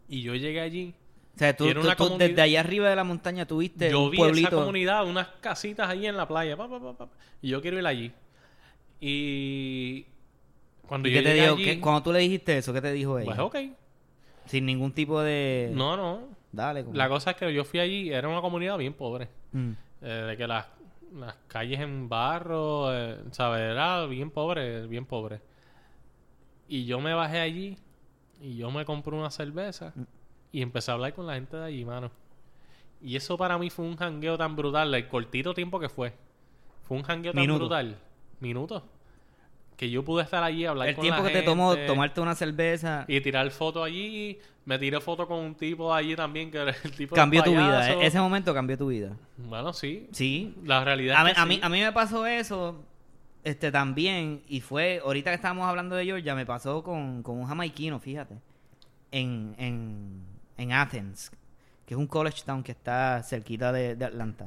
[0.09, 0.95] Y yo llegué allí,
[1.35, 3.47] O sea, tú, Y era tú- una tú comunidad- desde allá arriba de la montaña
[3.47, 4.49] tuviste yo un vi pueblito.
[4.49, 7.09] esa comunidad, unas casitas allí en la playa, pa, pa, pa, pa,
[7.41, 8.13] y yo quiero ir allí.
[9.01, 10.07] Y
[10.87, 12.93] cuando ¿Y yo qué te llegué allí, ¿Qué- cuando tú le dijiste eso, ¿qué te
[12.93, 13.27] dijo ella?
[13.27, 13.57] pues ok,
[14.47, 15.71] Sin ningún tipo de...
[15.75, 16.29] no, no.
[16.53, 16.85] Dale.
[16.85, 19.29] como- La cosa es que yo fui allí, era una comunidad bien pobre.
[19.53, 19.71] Mm.
[20.03, 20.67] Eh, de que las,
[21.15, 23.61] las calles en barro, eh, ¿sabes?
[23.63, 25.41] Era bien pobre, bien pobre.
[26.69, 27.77] Y yo me bajé allí
[28.41, 29.93] y yo me compré una cerveza
[30.51, 32.11] y empecé a hablar con la gente de allí, mano.
[33.01, 36.13] Y eso para mí fue un jangueo tan brutal, el cortito tiempo que fue.
[36.83, 37.61] Fue un jangueo tan Minuto.
[37.61, 37.99] brutal.
[38.41, 38.83] Minutos.
[39.77, 42.35] Que yo pude estar allí, hablar El con tiempo la que te tomó tomarte una
[42.35, 44.39] cerveza y tirar fotos allí.
[44.65, 47.91] Me tiré foto con un tipo allí también, que era el tipo cambió tu vida.
[47.93, 49.17] E- Ese momento cambió tu vida.
[49.37, 50.09] Bueno, sí.
[50.13, 50.55] Sí.
[50.65, 52.81] La realidad A es que a, mí, a mí me pasó eso
[53.45, 57.47] este también y fue, ahorita que estábamos hablando de Georgia, me pasó con, con un
[57.47, 58.37] jamaiquino, fíjate,
[59.11, 60.23] en, en,
[60.57, 61.31] en Athens,
[61.87, 64.47] que es un college town que está cerquita de, de Atlanta.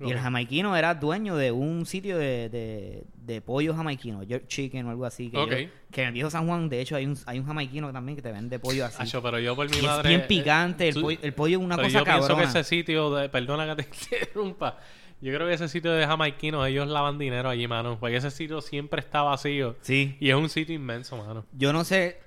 [0.00, 4.86] Y el jamaiquino era dueño de un sitio de, de, de pollo jamaiquino, jerk chicken
[4.86, 5.30] o algo así.
[5.30, 8.16] Que, yo- en el viejo San Juan, de hecho, hay un, hay un jamaiquino también
[8.16, 9.00] que te vende pollo así.
[9.00, 11.58] Acho, pero yo por mi Y es bien eh, picante, el tú- pollo, el pollo
[11.60, 12.42] es una pero cosa yo pienso cabrona.
[12.52, 13.28] que ese sitio de...
[13.28, 14.76] Perdona que te interrumpa.
[15.22, 17.96] Yo creo que ese sitio de jamaiquinos, ellos lavan dinero allí, mano.
[17.98, 19.76] Porque ese sitio siempre está vacío.
[19.80, 20.16] Sí.
[20.20, 21.46] Y es un sitio inmenso, mano.
[21.56, 22.18] Yo no sé,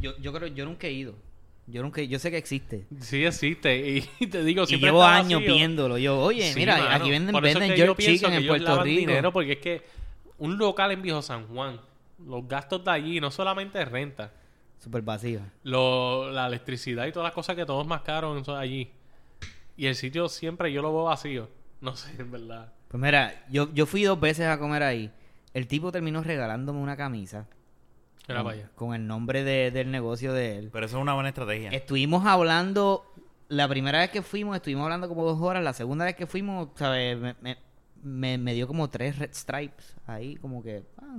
[0.00, 1.14] yo, yo creo, yo nunca he ido.
[1.66, 2.86] Yo nunca, yo sé que existe.
[3.00, 4.00] Sí existe.
[4.20, 5.54] Y te digo, Y siempre llevo está años vacío.
[5.56, 5.98] viéndolo.
[5.98, 6.90] Yo, oye, Sí, mira, mano.
[6.94, 9.00] aquí venden, Por eso es venden que yo chicken que en ellos Puerto lavan Rico.
[9.00, 9.82] dinero porque es que
[10.38, 11.80] un local en Viejo San Juan,
[12.24, 14.32] los gastos de allí no solamente es renta,
[14.78, 15.40] Súper vacío.
[15.64, 18.88] Lo, la electricidad y todas las cosas que todo es más caro eso allí.
[19.76, 21.48] Y el sitio siempre yo lo veo vacío.
[21.86, 22.72] No sé, en verdad.
[22.88, 25.10] Pues mira, yo, yo fui dos veces a comer ahí.
[25.54, 27.46] El tipo terminó regalándome una camisa
[28.28, 28.70] Era con, allá.
[28.74, 30.70] con el nombre de- del negocio de él.
[30.72, 31.70] Pero eso es una buena estrategia.
[31.70, 33.04] Estuvimos hablando,
[33.48, 35.62] la primera vez que fuimos, estuvimos hablando como dos horas.
[35.62, 37.16] La segunda vez que fuimos, ¿sabes?
[37.18, 37.56] Me, me,
[38.02, 40.82] me- me dio como tres red stripes ahí, como que.
[41.00, 41.16] ah,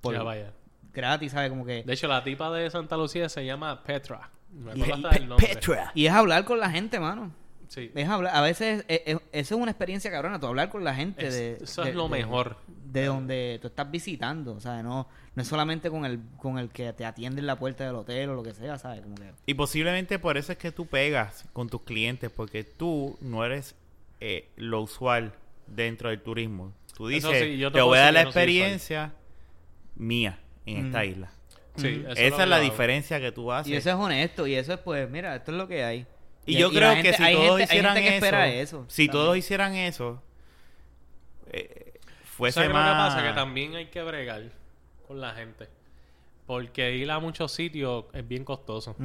[0.00, 0.52] por- Era allá.
[0.92, 1.50] gratis, ¿sabes?
[1.50, 1.82] Como que.
[1.84, 4.30] De hecho, la tipa de Santa Lucía se llama Petra.
[4.52, 5.60] Me Y- acuerdo hasta del nombre.
[5.94, 7.32] Y es hablar con la gente, mano.
[7.70, 7.88] Sí.
[7.94, 10.92] Es hablar, a veces eh, eh, eso es una experiencia cabrona, tú hablar con la
[10.92, 12.56] gente Es- de eso de- es lo de- mejor.
[12.66, 15.06] de donde tú estás visitando, o sea, no
[15.36, 18.30] no es solamente con el con el que te atiende en la puerta del hotel
[18.30, 19.02] o lo que sea, ¿sabes?
[19.02, 23.16] Como que Y posiblemente por eso es que tú pegas con tus clientes, porque tú
[23.20, 23.76] no eres
[24.18, 25.32] eh, lo usual
[25.68, 26.72] dentro del turismo.
[26.96, 28.48] Tú dices, sí, yo te voy a dar la que no soy usual".
[28.48, 29.12] experiencia
[29.94, 31.30] mía en esta isla.
[31.76, 33.72] Sí, eso Esa es la diferencia que tú haces.
[33.72, 36.06] y eso es honesto y eso es pues, mira, esto es lo que hay.
[36.46, 39.10] Y yo creo gente- que si todos gente- hicieran eso, si también.
[39.12, 40.22] todos hicieran eso,
[41.52, 41.92] eh,
[42.24, 43.14] fuese ¿Sabes lo que más...
[43.14, 43.26] pasa?
[43.28, 44.42] Que también hay que bregar
[45.06, 45.68] con la gente.
[46.46, 48.96] Porque ir a muchos sitios es bien costoso.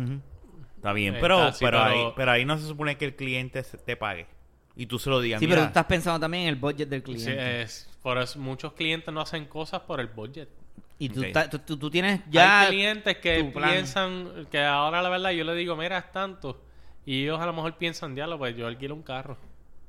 [0.77, 3.05] Está bien, Eh, pero, está, sí, pero, pero- Ahí, pero ahí no se supone que
[3.05, 4.27] el cliente se- te pague.
[4.75, 6.89] Y tú se lo digas, Sí, mira, pero tú estás pensando también en el budget
[6.89, 7.61] del Sí, cliente.
[7.61, 10.49] es, por eso muchos clientes no hacen cosas por el budget.
[10.97, 11.25] y tú, Ok.
[11.25, 15.43] estás- tú, tú- tú tienes ya Hay clientes que piensan que ahora la verdad yo
[15.43, 16.61] le digo, mira, es tanto.
[17.05, 19.37] Y ellos a lo mejor piensan, diablo, pues yo alquilo un carro.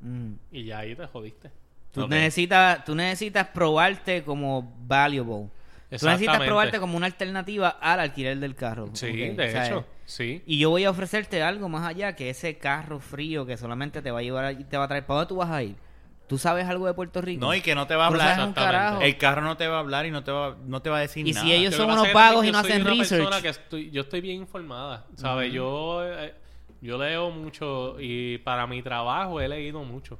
[0.01, 0.33] Mm.
[0.53, 1.51] Y ya ahí te jodiste.
[1.93, 5.49] Tú necesitas, tú necesitas probarte como valuable.
[5.99, 8.91] Tú necesitas probarte como una alternativa al alquiler del carro.
[8.93, 10.43] Sí, de o sea, hecho, sí.
[10.47, 14.11] Y yo voy a ofrecerte algo más allá que ese carro frío que solamente te
[14.11, 15.07] va a llevar y te va a traer.
[15.07, 15.77] ¿Para dónde tú vas a ir?
[16.27, 17.41] ¿Tú sabes algo de Puerto Rico?
[17.41, 19.01] No, y que no te va a hablar.
[19.01, 21.01] El carro no te va a hablar y no te va, no te va a
[21.01, 21.47] decir Y nada.
[21.47, 23.23] si ellos son unos vagos y no hacen una research.
[23.23, 25.53] persona que estoy, yo estoy bien informada, ¿sabes?
[25.53, 26.35] Yo, eh,
[26.81, 30.19] yo leo mucho y para mi trabajo he leído mucho.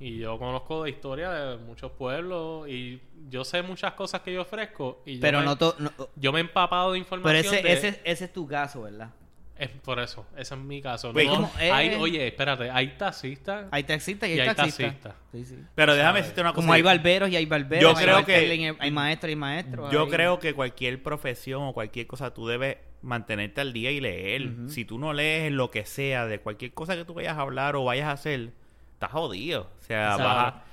[0.00, 3.00] Y yo conozco de historia de muchos pueblos y
[3.30, 5.00] yo sé muchas cosas que yo ofrezco.
[5.06, 7.54] Y yo Pero me, no, to- no- Yo me he empapado de Pero información.
[7.54, 9.10] ese, de- ese, ese es tu caso, ¿verdad?
[9.56, 11.12] Es por eso, ese es mi caso.
[11.12, 11.70] Güey, No, ¿cómo es?
[11.70, 13.66] hay- oye, espérate, hay taxistas.
[13.70, 14.86] Hay taxistas y hay, Y hay taxistas.
[15.00, 15.14] taxistas.
[15.30, 15.58] Sí, sí.
[15.76, 16.62] Pero déjame decirte una cosa.
[16.62, 17.80] Como hay barberos y hay barberos.
[17.82, 19.92] Yo hay creo bartending, que- hay- Hay maestros y maestros.
[19.92, 24.00] Yo hay- creo que cualquier profesión o cualquier cosa tú debes mantenerte al día y
[24.00, 24.50] leer.
[24.68, 27.76] Si tú no lees lo que sea de cualquier cosa que tú vayas a hablar
[27.76, 28.52] o vayas a hacer,
[28.94, 29.68] estás jodido.
[29.78, 30.64] O sea, vas a,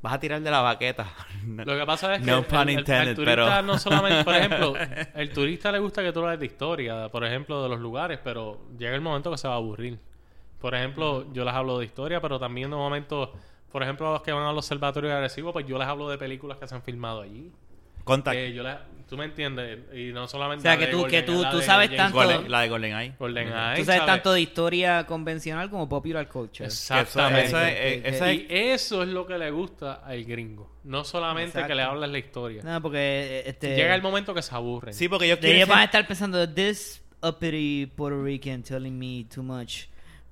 [0.00, 1.06] vas a tirar de la baqueta.
[1.46, 4.74] Lo que pasa es que No el- intended, turista pero- no solamente, por ejemplo,
[5.14, 8.60] el turista le gusta que tú hables de historia, por ejemplo, de los lugares, pero
[8.78, 9.98] llega el momento que se va a aburrir.
[10.60, 13.30] Por ejemplo, yo les hablo de historia, pero también de momentos,
[13.70, 16.18] por ejemplo, a los que van al observatorio de Arecibo, pues yo les hablo de
[16.18, 17.50] películas que se han filmado allí.
[18.04, 18.36] Contact.
[18.36, 18.76] Que yo les-
[19.08, 21.42] tú me entiendes, y no solamente O sea, la que de tú- que Golden- tú-
[21.42, 23.14] la tú de sabes James tanto- Golden- la de GoldenEye.
[23.18, 24.06] GoldenEye, Tú sabes ¿sabes?
[24.06, 26.64] tanto de historia convencional como popular culture.
[26.66, 27.46] Exactamente.
[27.46, 30.70] Eso es- Que- que- es- Y eso es lo que le gusta al gringo.
[30.84, 31.68] No solamente Exacto.
[31.68, 32.62] que le hables la historia.
[32.62, 34.94] No, porque eh, este, Llega el momento que se aburren.
[34.94, 39.24] Sí, porque yo de ellos van a estar pensando, this uppity Puerto Rican telling me
[39.32, 39.84] too much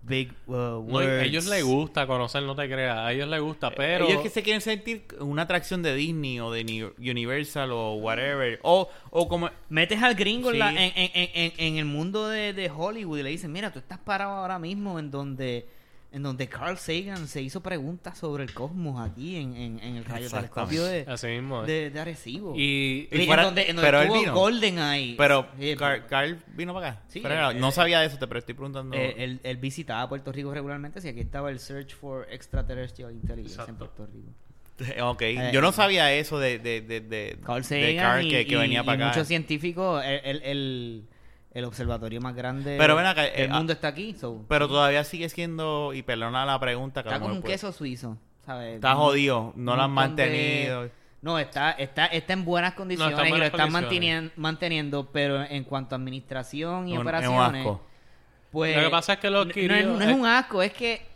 [0.02, 0.52] big uh,
[0.86, 2.98] No, a ellos les gusta conocer, no te creas.
[2.98, 4.06] A ellos les gusta, pero...
[4.08, 8.58] Ellos que se quieren sentir una atracción de Disney o de Ni- Universal o whatever.
[8.62, 9.50] O, o como...
[9.68, 10.58] Metes al gringo Sí.
[10.60, 13.78] en, en- en- en- en el mundo de, de Hollywood y le dicen, mira, tú
[13.78, 15.68] estás parado ahora mismo en donde
[16.12, 20.04] en donde Carl Sagan se hizo preguntas sobre el cosmos aquí en, en, en el
[20.04, 21.22] radiotelescopio de, es.
[21.22, 22.54] de, de Arecibo.
[22.56, 23.08] Y...
[23.12, 24.34] Y Y fuera- en donde, en donde pero él estuvo vino.
[24.34, 25.14] GoldenEye.
[25.16, 27.02] Pero Sí, Carl, Carl vino para acá.
[27.08, 28.96] Sí, Pero eh, no eh, sabía de eso, te- pero estoy preguntando.
[28.96, 33.54] Eh, él, él visitaba Puerto Rico regularmente, si aquí estaba el Search for Extraterrestrial Intelligence
[33.54, 33.78] en Exacto.
[33.94, 34.30] Puerto Rico.
[35.10, 38.30] Ok, Eh, yo no sabía eso de, de, de, de, Carl de Sagan Carl y,
[38.30, 39.08] que, que venía y para acá.
[39.08, 41.04] muchos científicos, el, el,
[41.52, 44.14] el, observatorio más grande Pero ven acá, del eh, mundo ah, está aquí.
[44.14, 47.72] so, Pero todavía sigue siendo, y perdona la pregunta, que está como un puede- queso
[47.72, 48.76] suizo, ¿sabes?
[48.76, 50.88] Está jodido, no lo han de- mantenido.
[51.22, 53.90] No, está, está, está en buenas condiciones está en y lo están condiciones.
[53.90, 57.80] mantenien- manteniendo, pero en cuanto a administración y Un- es un operaciones, asco.
[58.50, 58.76] pues...
[58.76, 60.72] Lo que pasa es que lo no- adquirió- No, es, no es un asco, es
[60.72, 61.09] que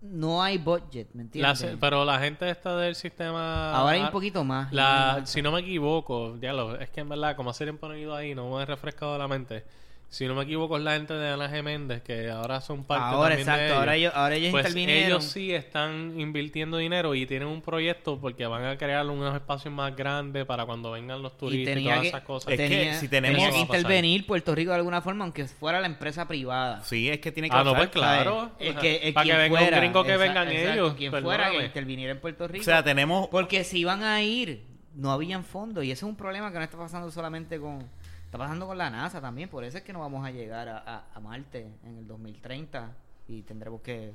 [0.00, 1.76] no hay budget, ¿me la- entiendes?
[1.80, 3.72] pero la gente está del sistema...
[3.72, 4.72] Ahora hay un poquito más.
[4.72, 8.14] La, si no me equivoco, ya lo, es que en verdad, como hacer han ido
[8.14, 9.64] ahí, no me he refrescado la mente.
[10.10, 13.36] Si no me equivoco, es la gente de Ana Geméndez, que ahora son parte Ahora,
[13.36, 15.06] también de exacto, ahora ellos, ahora ellos Pues intervinieron.
[15.06, 19.72] ellos sí están invirtiendo dinero y tienen un proyecto porque van a crear unos espacios
[19.74, 22.52] más grandes para cuando vengan los turistas y, todas que, esas cosas.
[22.54, 25.86] Es que si tenemos- tenía que intervenir Puerto Rico de alguna forma, aunque fuera la
[25.86, 26.82] empresa privada.
[26.84, 28.52] Sí, es que tiene que Ah, no, pues claro.
[28.58, 32.12] Que, Para que venga un fuera, gringo que vengan exacto, ellos, Quien fuera que interviniera
[32.12, 32.62] en Puerto Rico.
[32.62, 33.28] O sea, tenemos...
[33.28, 35.84] porque si iban a ir, no habían fondos.
[35.84, 37.88] Y ese es un problema que no está pasando solamente con,
[38.28, 41.06] Está pasando con la NASA también, por eso es que no vamos a llegar a,
[41.14, 42.92] a- Marte en el 2030
[43.26, 44.12] y tendremos que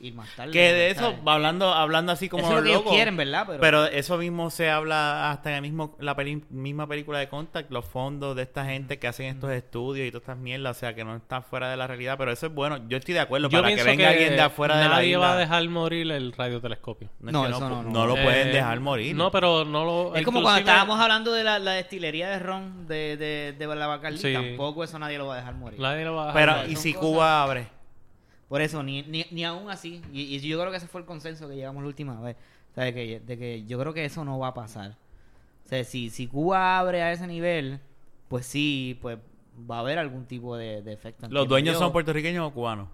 [0.00, 0.52] ir más tarde.
[0.52, 1.18] Que de eso, ¿sabes?
[1.26, 3.44] hablando, hablando así como Eso es lo que ellos loco, quieren, ¿verdad?
[3.46, 7.28] Pero, Pero eso mismo se habla hasta en el mismo, la peli- misma película de
[7.28, 10.80] Contact, los fondos de esta gente que hacen estos estudios y todas estas mierdas, o
[10.80, 12.88] sea, que no está fuera de la realidad, pero eso es bueno.
[12.88, 15.34] Yo estoy de acuerdo, Yo para que venga alguien de afuera de la nadie va
[15.34, 17.10] a dejar morir el radiotelescopio.
[17.20, 17.90] No, No, eso no, no.
[17.90, 19.14] no lo pueden Eh, dejar morir.
[19.14, 20.14] No, pero no lo.
[20.16, 23.86] es como cuando estábamos hablando de la, la destilería de ron de, de, de la
[23.86, 24.32] Bacardi, Sí.
[24.32, 25.78] tampoco eso nadie lo va a dejar morir.
[25.78, 26.70] Nadie lo va a dejar Pero, morir.
[26.70, 27.79] ¿y son si cosas- Cuba abre?
[28.50, 30.02] Por eso, ni, ni, ni aún así.
[30.12, 32.36] Y, y yo creo que ese fue el consenso que llegamos la última vez.
[32.72, 34.96] O sea, de que, de que yo creo que eso no va a pasar.
[35.64, 37.78] O sea, si, si Cuba abre a ese nivel,
[38.26, 39.18] pues sí, pues
[39.70, 41.28] va a haber algún tipo de, de efecto.
[41.30, 41.78] ¿Los dueños yo.
[41.78, 42.88] son puertorriqueños o cubanos?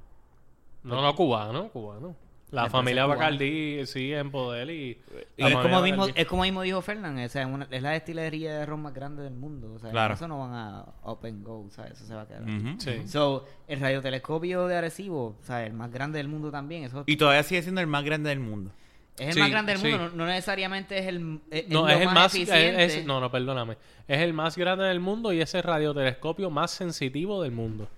[0.83, 2.15] No, no, cubano, cubano.
[2.53, 4.99] La familia Bacardi sigue en poder y...
[5.37, 8.59] Es, como mismo, es como mismo dijo Fernán, o sea, es una- es la destilería
[8.61, 9.73] de ron más grande del mundo.
[9.75, 10.15] O sea, Claro.
[10.15, 12.45] eso no van a open go, o sea, eso se va a quedar.
[12.79, 13.09] Sí.
[13.09, 17.17] So, el radiotelescopio de Arecibo, o sea, el más grande del mundo también, eso Y
[17.17, 18.71] todavía sigue siendo el más grande del mundo.
[19.19, 19.89] es el Sí, más grande del sí.
[19.89, 22.35] mundo, no, no necesariamente es el, es, No, es el más...
[22.35, 22.85] eficiente.
[22.85, 23.77] es- es- no, no, perdóname.
[24.07, 27.89] Es el más grande del mundo y es el radiotelescopio más sensitivo del mundo.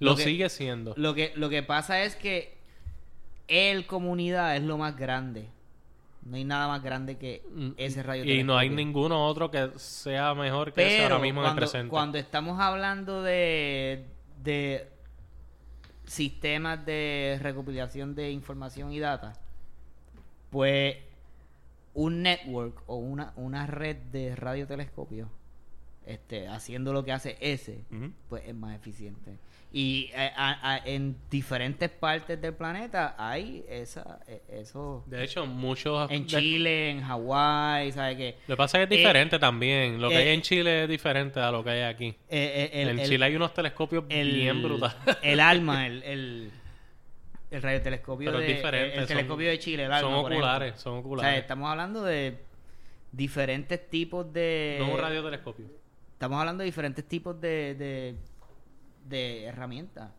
[0.00, 0.94] Lo, Lo que- sigue siendo.
[0.96, 2.56] Lo que, lo que pasa es que
[3.48, 5.48] el comunidad es lo más grande.
[6.22, 7.42] No hay nada más grande que
[7.78, 11.40] ese radio Mm, Y no hay ninguno otro que sea mejor que ese ahora mismo
[11.40, 11.88] en el cuando, presente.
[11.88, 14.04] cuando estamos hablando de,
[14.42, 14.88] de
[16.04, 19.34] sistemas de recopilación de información y data,
[20.50, 20.96] pues
[21.94, 25.28] un network o una, una red de radiotelescopios
[26.06, 27.84] este, haciendo lo que hace ese,
[28.28, 29.38] pues es más eficiente.
[29.70, 35.04] Y eh, a- a- en diferentes partes del planeta hay esa, eh, eso.
[35.06, 36.10] De hecho, muchos...
[36.10, 38.36] En Chile, en Hawái, ¿sabes qué?
[38.46, 40.00] Lo que pasa es que es Eh, diferente también.
[40.00, 42.14] Lo que eh, hay en Chile es diferente a lo que hay aquí.
[42.30, 44.96] Eh, el- en el- Chile hay unos telescopios el, bien brutales.
[45.22, 46.50] El alma, el, el,
[47.50, 50.92] el radiotelescopio Pero es diferente, el, son- telescopio de Chile, el alma, son oculares, son
[50.92, 51.40] O sea, oculares.
[51.40, 52.38] estamos hablando de
[53.12, 54.76] diferentes tipos de...
[54.80, 55.66] no un radiotelescopio.
[56.12, 58.14] Estamos hablando de diferentes tipos de, de,
[59.08, 60.10] de herramientas,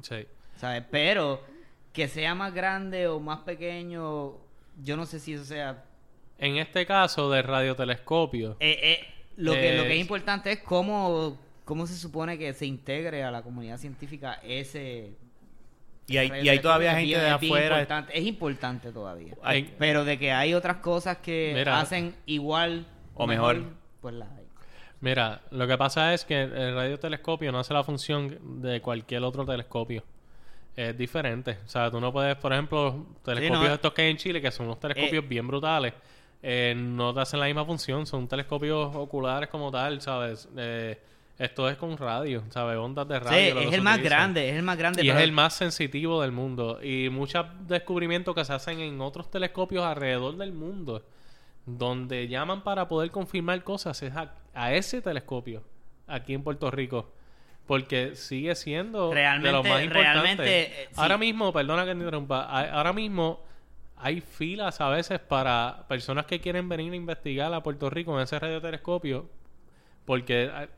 [0.00, 0.26] Sí.
[0.56, 0.82] ¿sabes?
[0.90, 1.40] Pero
[1.92, 4.34] que sea más grande o más pequeño,
[4.82, 5.84] yo no sé si eso sea...
[6.38, 11.38] En este caso de radiotelescopio, Eh, eh, lo, que, lo que es importante es cómo,
[11.64, 15.12] cómo se supone que se integre a la comunidad científica ese...
[16.08, 17.76] Y hay, radio y hay todavía gente de afuera.
[17.76, 19.34] importante, es importante todavía.
[19.42, 21.80] hay- Pero de que hay otras cosas que Mira.
[21.80, 23.62] hacen igual O mejor.
[24.00, 24.41] pues las hay.
[25.02, 29.44] Mira, lo que pasa es que el radiotelescopio no hace la función de cualquier otro
[29.44, 30.02] telescopio.
[30.74, 31.58] Es diferente.
[31.66, 33.74] O sea, tú no puedes, por ejemplo, telescopios no.
[33.74, 35.92] estos que hay en Chile, que son unos telescopios bien brutales,
[36.42, 38.06] eh, no te hacen la misma función.
[38.06, 40.48] Son telescopios oculares como tal, ¿sabes?
[40.56, 40.98] Eh,
[41.38, 42.78] esto es con radio, ¿sabes?
[42.78, 43.54] Ondas de Sí, radio.
[43.56, 45.04] que es el más grande, es el más grande.
[45.04, 46.78] Y es el más sensitivo del mundo.
[46.82, 51.02] Y muchos descubrimientos que se hacen en otros telescopios alrededor del mundo,
[51.66, 55.62] donde llaman para poder confirmar cosas, es a, a ese telescopio,
[56.06, 57.12] aquí en Puerto Rico.
[57.66, 60.22] Porque sigue siendo de Realmente- los más importantes.
[60.22, 60.94] realmente, eh, sí.
[61.00, 63.40] Ahora mismo, perdona que te interrumpa, ahora mismo
[63.96, 68.24] hay filas a veces para personas que quieren venir a investigar a Puerto Rico en
[68.24, 69.28] ese radiotelescopio,
[70.04, 70.68] porque eh,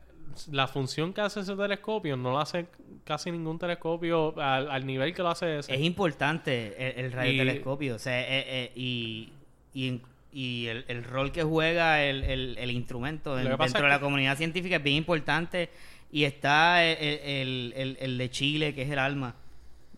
[0.51, 2.67] la función que hace ese telescopio no la hace
[3.03, 5.73] casi ningún telescopio al, al nivel que lo hace ese.
[5.73, 9.33] Es importante el, el radiotelescopio, o sea, eh, eh, y,
[9.73, 10.01] y, en-
[10.37, 14.37] y el, el rol que juega el, el- el instrumento dentro de la que- comunidad
[14.37, 15.69] científica es bien importante.
[16.11, 19.35] Y está el, el- el- el de Chile, que es el ALMA,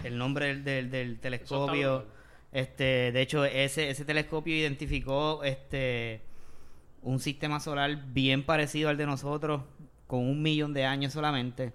[0.03, 2.05] el nombre del, del- del telescopio.
[2.51, 6.21] Este, de hecho, ese, ese telescopio identificó este
[7.01, 9.61] un sistema solar bien parecido al de nosotros,
[10.07, 11.73] con un millón de años solamente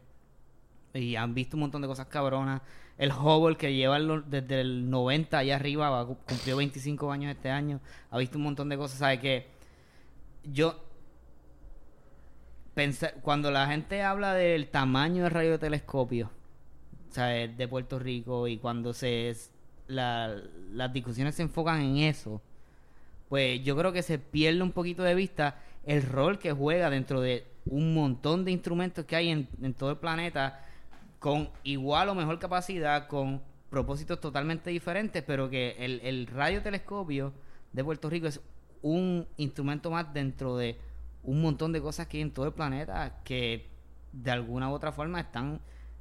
[0.94, 2.60] y han visto un montón de cosas cabronas.
[2.98, 7.80] El Hubble que lleva desde el 90 allá arriba, cumplió 25 años este año,
[8.10, 9.46] ha visto un montón de cosas, ¿sabe que
[10.44, 10.76] Yo
[12.74, 16.30] pensé, cuando la gente habla del tamaño del radiotelescopio,
[17.10, 17.56] ¿sabes?
[17.56, 19.34] de Puerto Rico y cuando se
[19.86, 20.34] la-
[20.72, 22.40] las discusiones se enfocan en eso,
[23.28, 27.20] pues yo creo que se pierde un poquito de vista el rol que juega dentro
[27.20, 30.64] de un montón de instrumentos que hay en todo el planeta
[31.22, 37.32] con igual o mejor capacidad, con propósitos totalmente diferentes, pero que el, el radiotelescopio
[37.72, 38.40] de Puerto Rico es
[38.82, 40.76] un instrumento más dentro de
[41.22, 43.68] un montón de cosas que hay en todo el planeta que
[44.12, 45.60] de alguna u otra forma están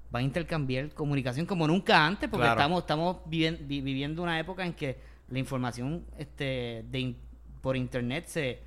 [0.09, 2.59] van a intercambiar comunicación como nunca antes porque Claro.
[2.59, 4.97] estamos estamos viven- vi- viviendo una época en que
[5.29, 7.17] la información este de in-
[7.61, 8.59] por internet se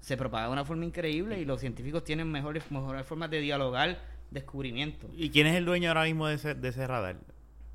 [0.00, 3.98] se propaga de una forma increíble y los científicos tienen mejores, mejores formas de dialogar
[4.34, 5.08] descubrimiento.
[5.16, 7.16] ¿Y quién es el dueño ahora mismo de ese, de ese radar?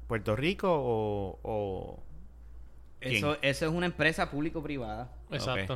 [0.08, 1.40] ¿Puerto Rico o...?
[1.44, 2.04] o-
[3.00, 3.16] ¿Quién?
[3.16, 5.10] Eso, eso es una empresa público-privada.
[5.32, 5.76] Exacto.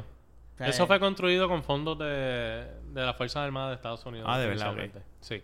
[0.54, 4.06] O sea, Eso eh, fue construido con fondos de, de las Fuerzas Armadas de Estados
[4.06, 4.28] Unidos.
[4.30, 4.76] Ah, de verdad.
[5.22, 5.42] Sí.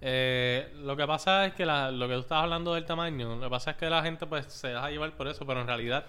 [0.00, 3.40] Eh, lo que pasa es que la- lo que tú estás hablando del tamaño, lo
[3.42, 6.04] que pasa es que la gente pues se deja llevar por eso, pero en realidad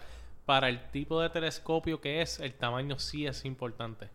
[0.45, 4.09] para el tipo de telescopio que es, el tamaño sí es importante.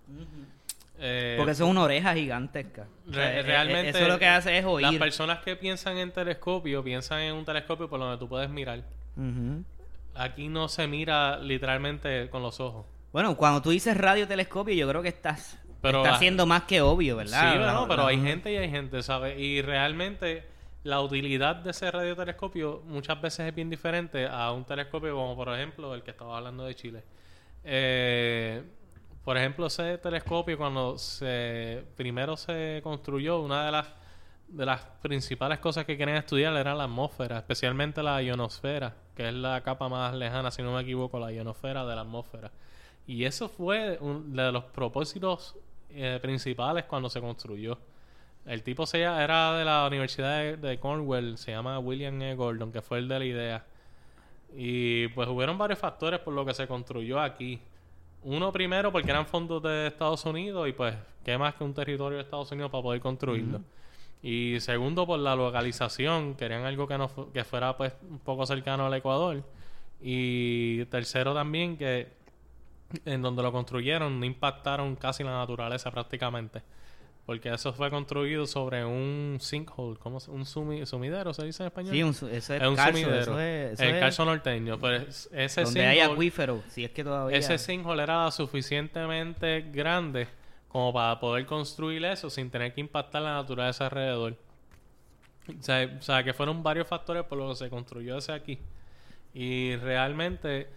[0.99, 2.87] Eh, Porque eso es una oreja gigantesca.
[3.09, 4.99] O sea, Re- eh, realmente Eso lo que hace es Las oír.
[4.99, 8.83] personas que piensan en telescopio piensan en un telescopio por donde tú puedes mirar.
[10.15, 12.87] Aquí no se mira literalmente con los ojos.
[13.13, 16.81] Bueno, cuando tú dices radiotelescopio, yo creo que estás, Pero estás la- siendo más que
[16.83, 17.53] obvio, ¿verdad?
[17.53, 19.39] Sí, La- bueno, pero hay gente y hay gente, ¿sabes?
[19.39, 20.45] Y realmente
[20.85, 25.49] la utilidad de ese radiotelescopio muchas veces es bien diferente a un telescopio como por
[25.55, 27.03] ejemplo el que estaba hablando de Chile.
[27.65, 28.63] Eh,
[29.25, 33.87] por ejemplo, ese telescopio cuando se primero se construyó, una de las
[34.49, 39.35] de las principales cosas que querían estudiar era la atmósfera, especialmente la ionosfera, que es
[39.35, 42.51] la capa más lejana, si no me equivoco, la ionosfera de la atmósfera.
[43.07, 45.57] Y eso fue un- de los propósitos
[45.95, 47.79] eh, principales cuando se construyó.
[48.45, 52.35] El tipo se era de la Universidad de, de Cornwall, se llama William E.
[52.35, 53.65] Gordon, que fue el de la idea.
[54.55, 57.61] Y pues hubieron varios factores por lo que se construyó aquí.
[58.25, 60.95] Uno primero porque eran fondos de Estados Unidos y pues
[61.25, 63.61] qué más que un territorio de Estados Unidos para poder construirlo.
[64.23, 68.47] Y segundo por la localización, querían algo que no fu- que fuera pues un poco
[68.47, 69.43] cercano al Ecuador.
[70.01, 72.09] Y tercero también que
[73.05, 76.63] en donde lo construyeron no impactaron casi la naturaleza prácticamente.
[77.25, 81.67] Porque eso fue construido sobre un sinkhole, ¿cómo se- un sumi- sumidero se dice en
[81.69, 81.95] español.
[81.95, 83.21] Sí, un eso es, es un calzo, sumidero.
[83.23, 84.79] eso es, eso el es calzo norteño.
[85.31, 87.37] Ese donde hay acuífero, si es que todavía...
[87.39, 90.27] ese sinkhole era suficientemente grande
[90.67, 94.37] como para poder construir eso sin tener que impactar la naturaleza alrededor.
[95.49, 98.59] O sea, o sea, que fueron varios factores por los que se construyó ese aquí.
[99.35, 100.69] Y realmente,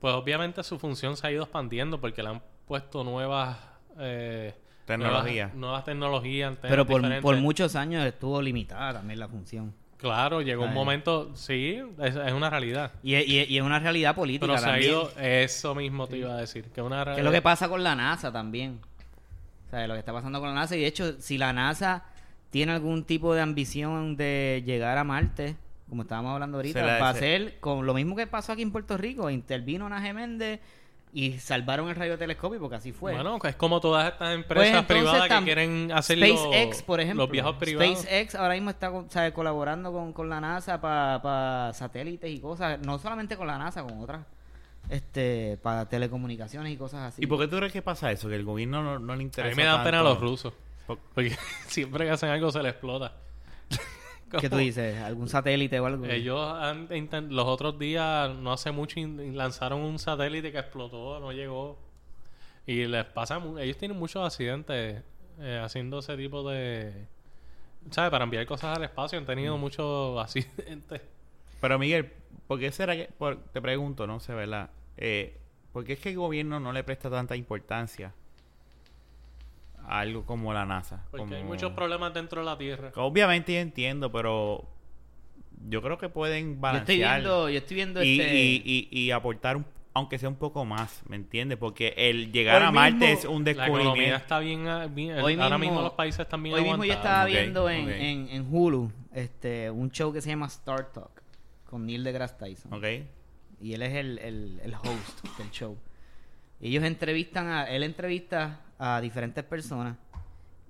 [0.00, 3.58] pues obviamente su función se ha ido expandiendo porque le han puesto nuevas...
[3.98, 4.54] eh,
[4.86, 5.44] Tecnología.
[5.44, 6.54] Nuevas, nuevas tecnologías.
[6.60, 9.72] Pero por, por muchos años estuvo limitada también la función.
[9.96, 11.30] Claro, llegó un momento...
[11.34, 12.92] Sí, es, es una realidad.
[13.02, 15.10] Y, y- y es una realidad política Pero se ha ido...
[15.18, 16.64] Eso mismo te iba a decir.
[16.64, 17.18] Que es una Que realidad...
[17.20, 18.80] es lo que pasa con la NASA también.
[19.66, 20.76] O sea, lo que está pasando con la NASA.
[20.76, 22.04] Y de hecho, si la NASA
[22.50, 25.56] tiene algún tipo de ambición de llegar a Marte,
[25.88, 28.72] como estábamos hablando ahorita, va a se- ser con lo mismo que pasó aquí en
[28.72, 29.30] Puerto Rico.
[29.30, 30.60] Intervino Ana Méndez
[31.16, 33.12] y salvaron el radiotelescopio porque así fue.
[33.14, 36.82] Bueno, que es como todas estas Pues empresas entonces privadas que quieren hacer SpaceX, los,
[36.82, 37.22] por ejemplo.
[37.24, 37.98] los viajes privados.
[38.00, 39.32] SpaceX ahora mismo está ¿sabe?
[39.32, 42.80] colaborando con, con la NASA para satélites y cosas.
[42.80, 44.26] No solamente con la NASA, con otras.
[44.90, 47.22] Este, para telecomunicaciones y cosas así.
[47.22, 48.28] ¿Y por qué tú crees que pasa eso?
[48.28, 50.10] Que el gobierno no, no le A interesa mí me dan pena tanto?
[50.10, 50.52] los rusos.
[50.86, 51.34] Por- Porque
[51.68, 53.12] siempre que hacen algo se les explota.
[54.40, 54.98] ¿Qué tú dices?
[55.00, 56.04] ¿Algún satélite o algo?
[56.06, 61.32] Ellos han intent- los otros días, no hace mucho, lanzaron un satélite que explotó, no
[61.32, 61.78] llegó.
[62.66, 65.02] Y les pasa, ellos tienen muchos accidentes
[65.40, 66.92] eh, haciendo ese tipo de...
[67.90, 68.10] ¿Sabes?
[68.10, 69.26] Para enviar cosas al espacio han Mm.
[69.26, 71.02] tenido muchos accidentes.
[71.60, 72.10] Pero Miguel,
[72.46, 74.70] ¿por qué será que, por- te pregunto, no sé, ¿verdad?
[74.96, 75.38] Eh,
[75.72, 78.14] ¿Por qué es que el gobierno no le presta tanta importancia
[79.86, 81.04] a algo como la NASA?
[81.10, 82.92] Porque hay muchos problemas dentro de la Tierra.
[82.96, 84.68] Obviamente yo entiendo, pero
[85.68, 88.34] yo creo que pueden yo estoy balancear viendo, yo estoy viendo y, este...
[88.36, 91.56] y, y, y aportar, un- aunque sea un poco más, ¿me entiendes?
[91.56, 94.16] Porque el llegar Hoy a Marte mismo, es un La economía descubrimiento.
[94.16, 94.68] está bien...
[94.68, 97.70] ah, bien- Hoy ahora mismo- mismo los países están bien Hoy mismo yo estaba viendo
[97.70, 101.22] en, en, en Hulu este, un show que se llama Star Talk
[101.70, 102.72] con Neil deGrasse Tyson.
[102.74, 102.84] ¿Ok?
[103.60, 105.78] Y él es el, el, el host del show.
[106.60, 107.64] Y ellos entrevistan a...
[107.70, 109.96] Él entrevista a diferentes personas.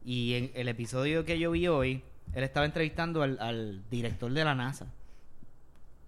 [0.05, 4.55] Y en el episodio que yo vi hoy, él estaba entrevistando al, director de la
[4.55, 4.87] NASA.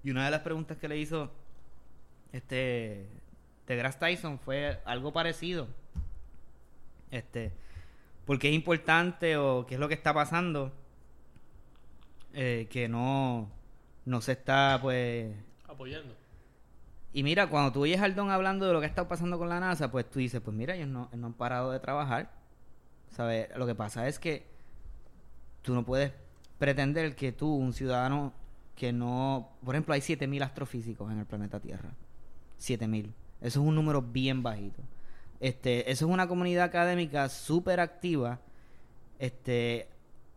[0.04, 1.32] Y una de las preguntas que le hizo
[2.32, 3.08] este
[3.66, 5.66] deGrasse Tyson fue algo parecido.
[7.10, 7.50] Este,
[8.24, 10.72] porque es importante o qué es lo que está pasando
[12.34, 13.50] eh, que no
[14.04, 15.34] no se está pues
[15.66, 16.14] Apoyando.
[17.16, 19.48] Y mira, cuando tú oyes a Aldón hablando de lo que ha estado pasando con
[19.48, 22.30] la NASA, pues tú dices, pues mira, ellos no, no han parado de trabajar.
[23.08, 23.48] ¿Sabes?
[23.56, 24.44] Lo que pasa es que
[25.62, 26.12] tú no puedes
[26.58, 28.34] pretender que tú, un ciudadano
[28.74, 29.48] que no...
[29.64, 31.88] Por ejemplo, hay 7.000 astrofísicos en el planeta Tierra.
[32.60, 33.06] 7.000.
[33.40, 34.82] Eso es un número bien bajito.
[35.40, 38.40] Este, eso es una comunidad académica súper activa
[39.18, 39.88] este,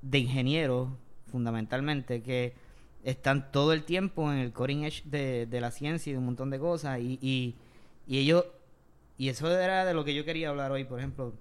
[0.02, 0.88] de ingenieros,
[1.30, 2.54] fundamentalmente, que
[3.04, 6.26] están todo el tiempo en el cutting edge de, de la ciencia y de un
[6.26, 7.00] montón de cosas.
[7.00, 7.56] Y, y,
[8.08, 8.46] y ellos,
[9.18, 11.34] y eso era de lo que yo quería hablar hoy, por ejemplo.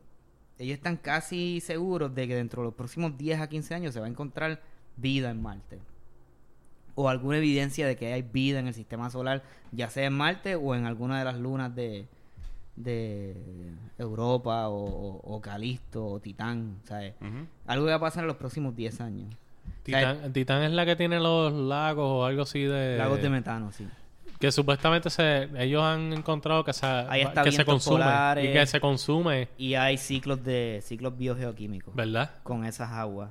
[0.58, 4.00] ellos están casi seguros de que dentro de los próximos 10 a 15 años se
[4.00, 4.60] va a encontrar
[4.96, 5.78] vida en Marte.
[6.94, 10.56] O alguna evidencia de que hay vida en el sistema solar, ya sea en Marte
[10.56, 12.06] o en alguna de las lunas de,
[12.74, 13.36] de
[13.98, 16.80] Europa o, o, o Calisto o Titán.
[16.84, 17.14] ¿sabes?
[17.66, 19.34] Algo que va a pasar en los próximos 10 años.
[19.96, 22.96] Titán, Titán es la que tiene los lagos o algo así de...
[22.98, 23.86] Lagos de metano, sí.
[24.38, 27.96] Que supuestamente se, ellos han encontrado que se, Ahí está que se consume.
[27.96, 28.44] polares.
[28.48, 32.30] Y que se consume, Y hay ciclos de ciclos biogeoquímicos ¿verdad?
[32.44, 33.30] con esas aguas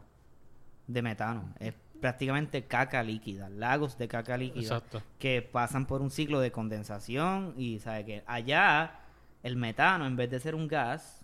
[0.87, 1.53] de metano.
[1.59, 5.01] Es prácticamente caca líquida, lagos de caca líquida Exacto.
[5.17, 8.99] que pasan por un ciclo de condensación y sabe que allá
[9.43, 11.23] el metano en vez de ser un gas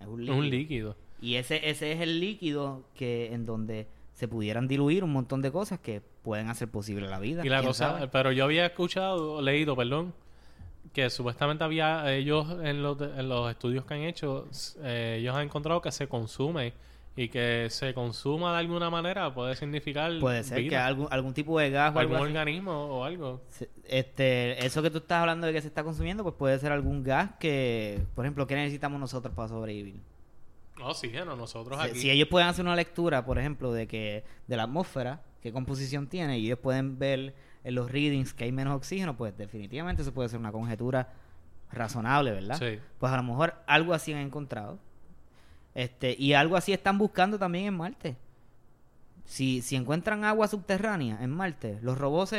[0.00, 0.38] es un Es líquido.
[0.38, 0.96] un líquido.
[1.22, 3.86] Y ese ese es el líquido que en donde
[4.20, 7.40] se pudieran diluir un montón de cosas que pueden hacer posible la vida.
[7.42, 8.08] Y la ¿quién cosa, sabe?
[8.08, 10.12] pero yo había escuchado, leído, perdón,
[10.92, 14.46] que supuestamente había ellos en los, en los estudios que han hecho,
[14.82, 16.74] eh, ellos han encontrado que se consume
[17.16, 21.58] y que se consuma de alguna manera puede significar puede ser que algún algún tipo
[21.58, 23.40] de gas o algún algo organismo o algo.
[23.88, 27.02] Este, eso que tú estás hablando de que se está consumiendo, pues puede ser algún
[27.02, 30.02] gas que, por ejemplo, ¿qué necesitamos nosotros para sobrevivir?
[30.82, 31.98] Oxígeno, nosotros Si, aquí.
[32.00, 36.06] si ellos pueden hacer una lectura, por ejemplo, de que de la atmósfera, qué composición
[36.06, 40.12] tiene, y ellos pueden ver en los readings que hay menos oxígeno, pues definitivamente eso
[40.12, 41.08] puede ser una conjetura
[41.72, 42.58] razonable, ¿verdad?
[42.58, 42.78] Sí.
[42.98, 44.78] Pues a lo mejor algo así han encontrado.
[45.74, 48.16] Este, y algo así están buscando también en Marte.
[49.24, 52.34] Si, si encuentran agua subterránea en Marte, los robots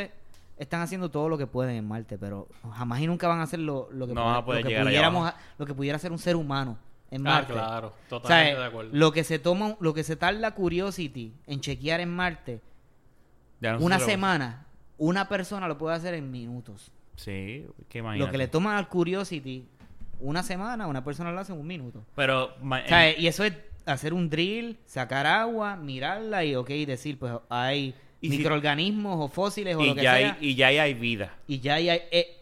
[0.58, 3.60] están haciendo todo lo que pueden en Marte, pero jamás y nunca van a hacer
[3.60, 6.76] lo, lo que, No pudiera- lo que pudiéramos lo que pudiera hacer un ser humano
[7.12, 7.52] en Ah, Marte.
[7.52, 8.90] claro, O sea, totalmente de acuerdo.
[8.92, 12.60] lo que se toma, lo que se tarda Curiosity en chequear en Marte,
[13.60, 14.66] no una se lo- semana,
[14.98, 16.90] una persona lo puede hacer en minutos.
[17.16, 18.30] Sí, Lo imagínate.
[18.32, 19.64] que le toma al Curiosity
[20.20, 22.04] una semana, una persona lo hace en un minuto.
[22.16, 22.54] Pero...
[22.62, 23.52] ma- O sea, y eso es
[23.86, 29.76] hacer un drill, sacar agua, mirarla y, ok, decir, pues hay si- microorganismos o fósiles
[29.76, 30.32] o y, lo que ya sea.
[30.40, 31.34] hay, y ya ahí hay vida.
[31.46, 31.88] Y ya hay...
[31.90, 32.38] eh,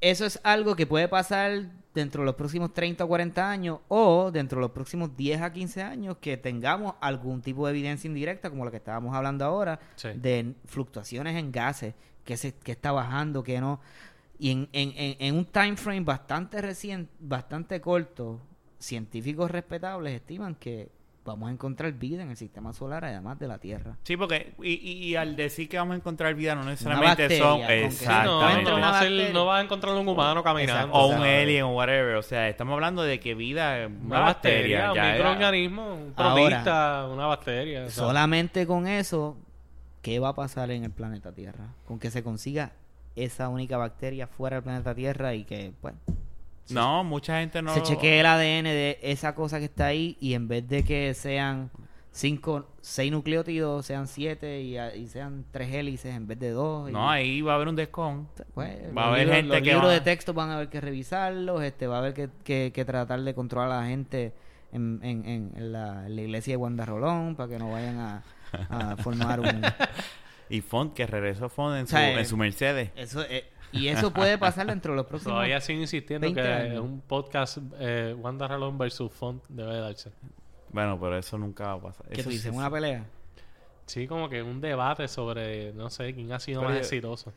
[0.00, 4.30] eso es algo que puede pasar dentro de los próximos 30 o 40 años o
[4.30, 8.48] dentro de los próximos 10 a 15 años que tengamos algún tipo de evidencia indirecta,
[8.48, 10.08] como la que estábamos hablando ahora, Sí.
[10.14, 11.94] de fluctuaciones en gases,
[12.24, 13.80] que, se, que está bajando, que no.
[14.38, 18.40] Y en, en, en, en un time frame bastante reciente, bastante corto,
[18.78, 20.88] científicos respetables estiman que
[21.24, 23.96] vamos a encontrar vida en el sistema solar además de la Tierra.
[24.04, 24.54] Sí, porque...
[24.62, 27.56] Y, y, y al decir que vamos a encontrar vida no necesariamente bacteria, son...
[27.58, 28.70] Sí, no, Exactamente.
[28.70, 30.94] no, ser- no vas a encontrar un humano caminando.
[30.94, 32.16] o un alien o whatever.
[32.16, 33.86] O sea, estamos hablando de que vida...
[33.86, 37.80] Una, Una bacteria, ya un microorganismo, un Ahora, protista, una bacteria.
[37.84, 39.36] o sea, Solamente con eso,
[40.02, 41.74] ¿qué va a pasar en el planeta Tierra?
[41.86, 42.72] Con que se consiga
[43.16, 45.94] esa única bacteria fuera del planeta Tierra y que, pues,
[46.72, 47.74] No, mucha gente no...
[47.74, 51.14] se chequee el ADN de esa cosa que está ahí y en vez de que
[51.14, 51.70] sean
[52.12, 56.88] cinco, seis nucleótidos, sean siete y, y sean tres hélices en vez de dos.
[56.90, 58.28] y- No, ahí va a haber un descon.
[58.54, 60.56] pues, va a los haber libros, gente los que libros va- de texto van a
[60.56, 63.86] haber que revisarlos, este, va a haber que, que- que tratar de controlar a la
[63.88, 64.32] gente
[64.72, 65.24] en, en-
[65.56, 68.22] en- la, en la iglesia de Wanda Rolón para que no vayan a,
[68.70, 69.46] a formar un...
[70.52, 72.90] Y Font, que regresó Font en, O sea, su, en su Mercedes.
[72.96, 75.34] Eso, eh, y eso puede pasar dentro de los próximos...
[75.34, 76.80] Todavía siguen insistiendo 20 que años.
[76.84, 80.10] un podcast eh, Wanda Rolón versus Font debe darse.
[80.72, 82.06] Bueno, pero eso nunca va a pasar.
[82.08, 83.04] que Eso tú dices, sí- una pelea.
[83.86, 87.32] Sí, como que un debate sobre, no sé, quién ha sido Pero más yo- exitoso.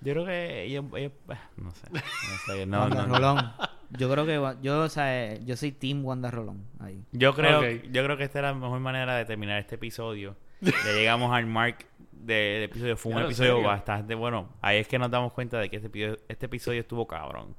[0.00, 0.84] Yo creo que ellos...
[0.94, 1.12] ellos-
[1.56, 1.86] no sé.
[1.90, 2.00] No
[2.46, 2.66] sé.
[2.66, 3.14] No, Wanda no, no.
[3.14, 3.52] Rolón.
[3.90, 4.54] Yo creo que...
[4.62, 6.62] Yo, o sea, eh, yo soy Team Wanda Rolón.
[6.78, 7.02] Ahí.
[7.10, 7.90] Yo creo, Ok.
[7.90, 10.36] yo creo que esta es la mejor manera de terminar este episodio.
[10.60, 11.86] ya llegamos al mark
[12.20, 12.96] de, de episodio.
[12.96, 13.66] Fue un Ya, ¿en episodio serio?
[13.68, 14.48] bastante bueno.
[14.60, 17.54] Ahí es que nos damos cuenta de que este episodio, este episodio estuvo cabrón.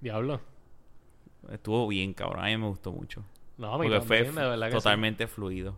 [0.00, 0.40] Diablo.
[1.50, 2.44] Estuvo bien cabrón.
[2.44, 3.22] A mí me gustó mucho.
[3.58, 4.78] No, Porque fue también, de verdad que sí.
[4.78, 5.76] totalmente fluido.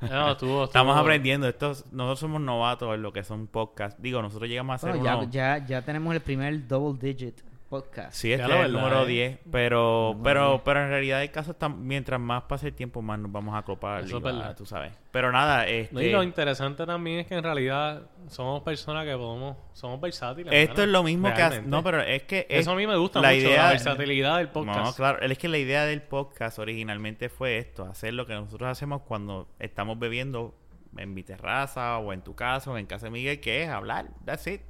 [0.00, 1.46] No, estuvo- Estamos aprendiendo.
[1.48, 4.00] Estos, nosotros somos novatos en lo que son podcasts.
[4.02, 5.30] Digo, nosotros llegamos a hacer Bueno, ya, uno...
[5.30, 7.40] ya, ya tenemos el primer double digit
[7.70, 8.12] podcast.
[8.12, 9.06] Sí, este es el número eh.
[9.06, 10.62] 10, pero, Número pero, 10.
[10.64, 13.58] pero en realidad el caso está, mientras más pase el tiempo, más nos vamos a
[13.58, 14.02] acoplar.
[14.04, 14.54] Eso es verdad.
[14.56, 14.92] tú sabes.
[15.12, 19.16] Pero nada, este, No, y lo interesante también es que en realidad somos personas que
[19.16, 20.52] podemos, somos versátiles.
[20.52, 22.96] esto es lo mismo que hace, no, pero es que es- Eso a mí me
[22.96, 24.78] gusta la mucho, idea- la versatilidad del podcast.
[24.84, 28.68] No, claro, es que la idea del podcast originalmente fue esto, hacer lo que nosotros
[28.68, 30.54] hacemos cuando estamos bebiendo
[30.96, 34.08] en mi terraza o en tu casa o en casa de Miguel, que es hablar.
[34.24, 34.62] That's it.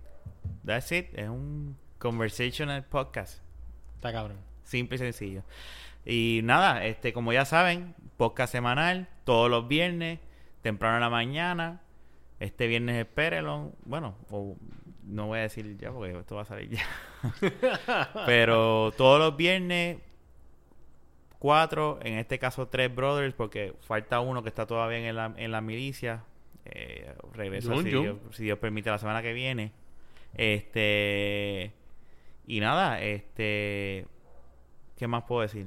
[0.67, 1.07] That's it.
[1.19, 3.41] Es un conversational podcast.
[3.95, 4.39] Está cabrón.
[4.65, 5.43] Simple y sencillo.
[6.05, 10.19] Y nada, este, como ya saben, podcast semanal, todos los viernes,
[10.63, 11.83] temprano en la mañana.
[12.41, 13.73] Este viernes espérenlo.
[13.85, 14.57] Bueno, o
[15.05, 16.85] no voy a decir ya porque esto va a salir ya.
[18.27, 19.99] Pero todos los viernes,
[21.39, 25.53] cuatro, en este caso tres brothers, porque falta uno que está todavía en la, en
[25.53, 26.25] la milicia.
[26.65, 27.13] Eh,
[27.61, 27.83] si.
[27.83, 29.73] Dios, si Dios permite la semana que viene.
[30.33, 31.75] Este
[32.57, 34.07] y nada, este
[34.97, 35.67] ¿qué más puedo decir?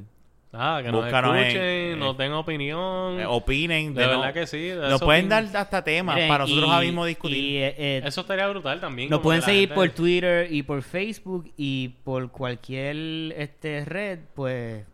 [0.52, 3.20] Nada, que nos Búscanos en- escuchen, en- nos den opinión.
[3.20, 4.72] Eh, opinen, de de verdad no- que sí.
[4.76, 7.38] nos pueden dar hasta temas Miren, para nosotros y- ahora mismo discutir.
[7.38, 9.10] y, eh, eh, Eso estaría brutal también.
[9.10, 12.96] Nos pueden seguir gente- por Twitter y por Facebook y por cualquier
[13.36, 14.86] este red, pues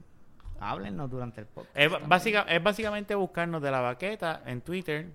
[0.62, 1.76] háblennos durante el podcast.
[1.78, 5.08] Es, básica- es básicamente buscarnos de la baqueta en Twitter,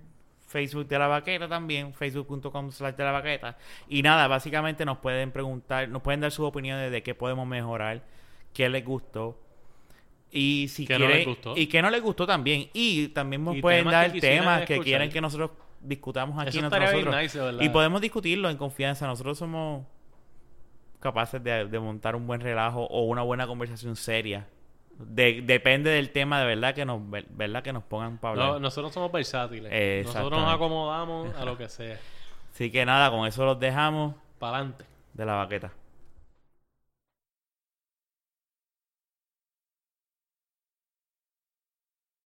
[0.55, 3.59] Facebook de la baqueta también, facebook.com slash de la baqueta.
[3.89, 8.03] Y nada, básicamente nos pueden preguntar, nos pueden dar sus opiniones de qué podemos mejorar,
[8.53, 9.37] qué les gustó.
[10.31, 11.57] Y si ¿Qué no quieren, les gustó?
[11.57, 12.69] y qué no les gustó también.
[12.73, 15.51] Y también nos Y pueden temas dar que temas que quieren que nosotros
[15.81, 17.17] discutamos aquí Eso nosotros.
[17.21, 19.09] nice, y podemos discutirlo en confianza.
[19.09, 19.85] Nosotros somos
[21.01, 24.47] capaces de, de montar un buen relajo o una buena conversación seria.
[24.99, 28.49] De- depende del tema de verdad que nos ver- verdad que nos pongan para hablar.
[28.53, 29.71] No, nosotros somos versátiles.
[29.75, 31.99] Eh, nosotros nos acomodamos a lo que sea.
[32.53, 34.85] Así que nada, con eso los dejamos Para adelante.
[35.13, 35.73] de la baqueta.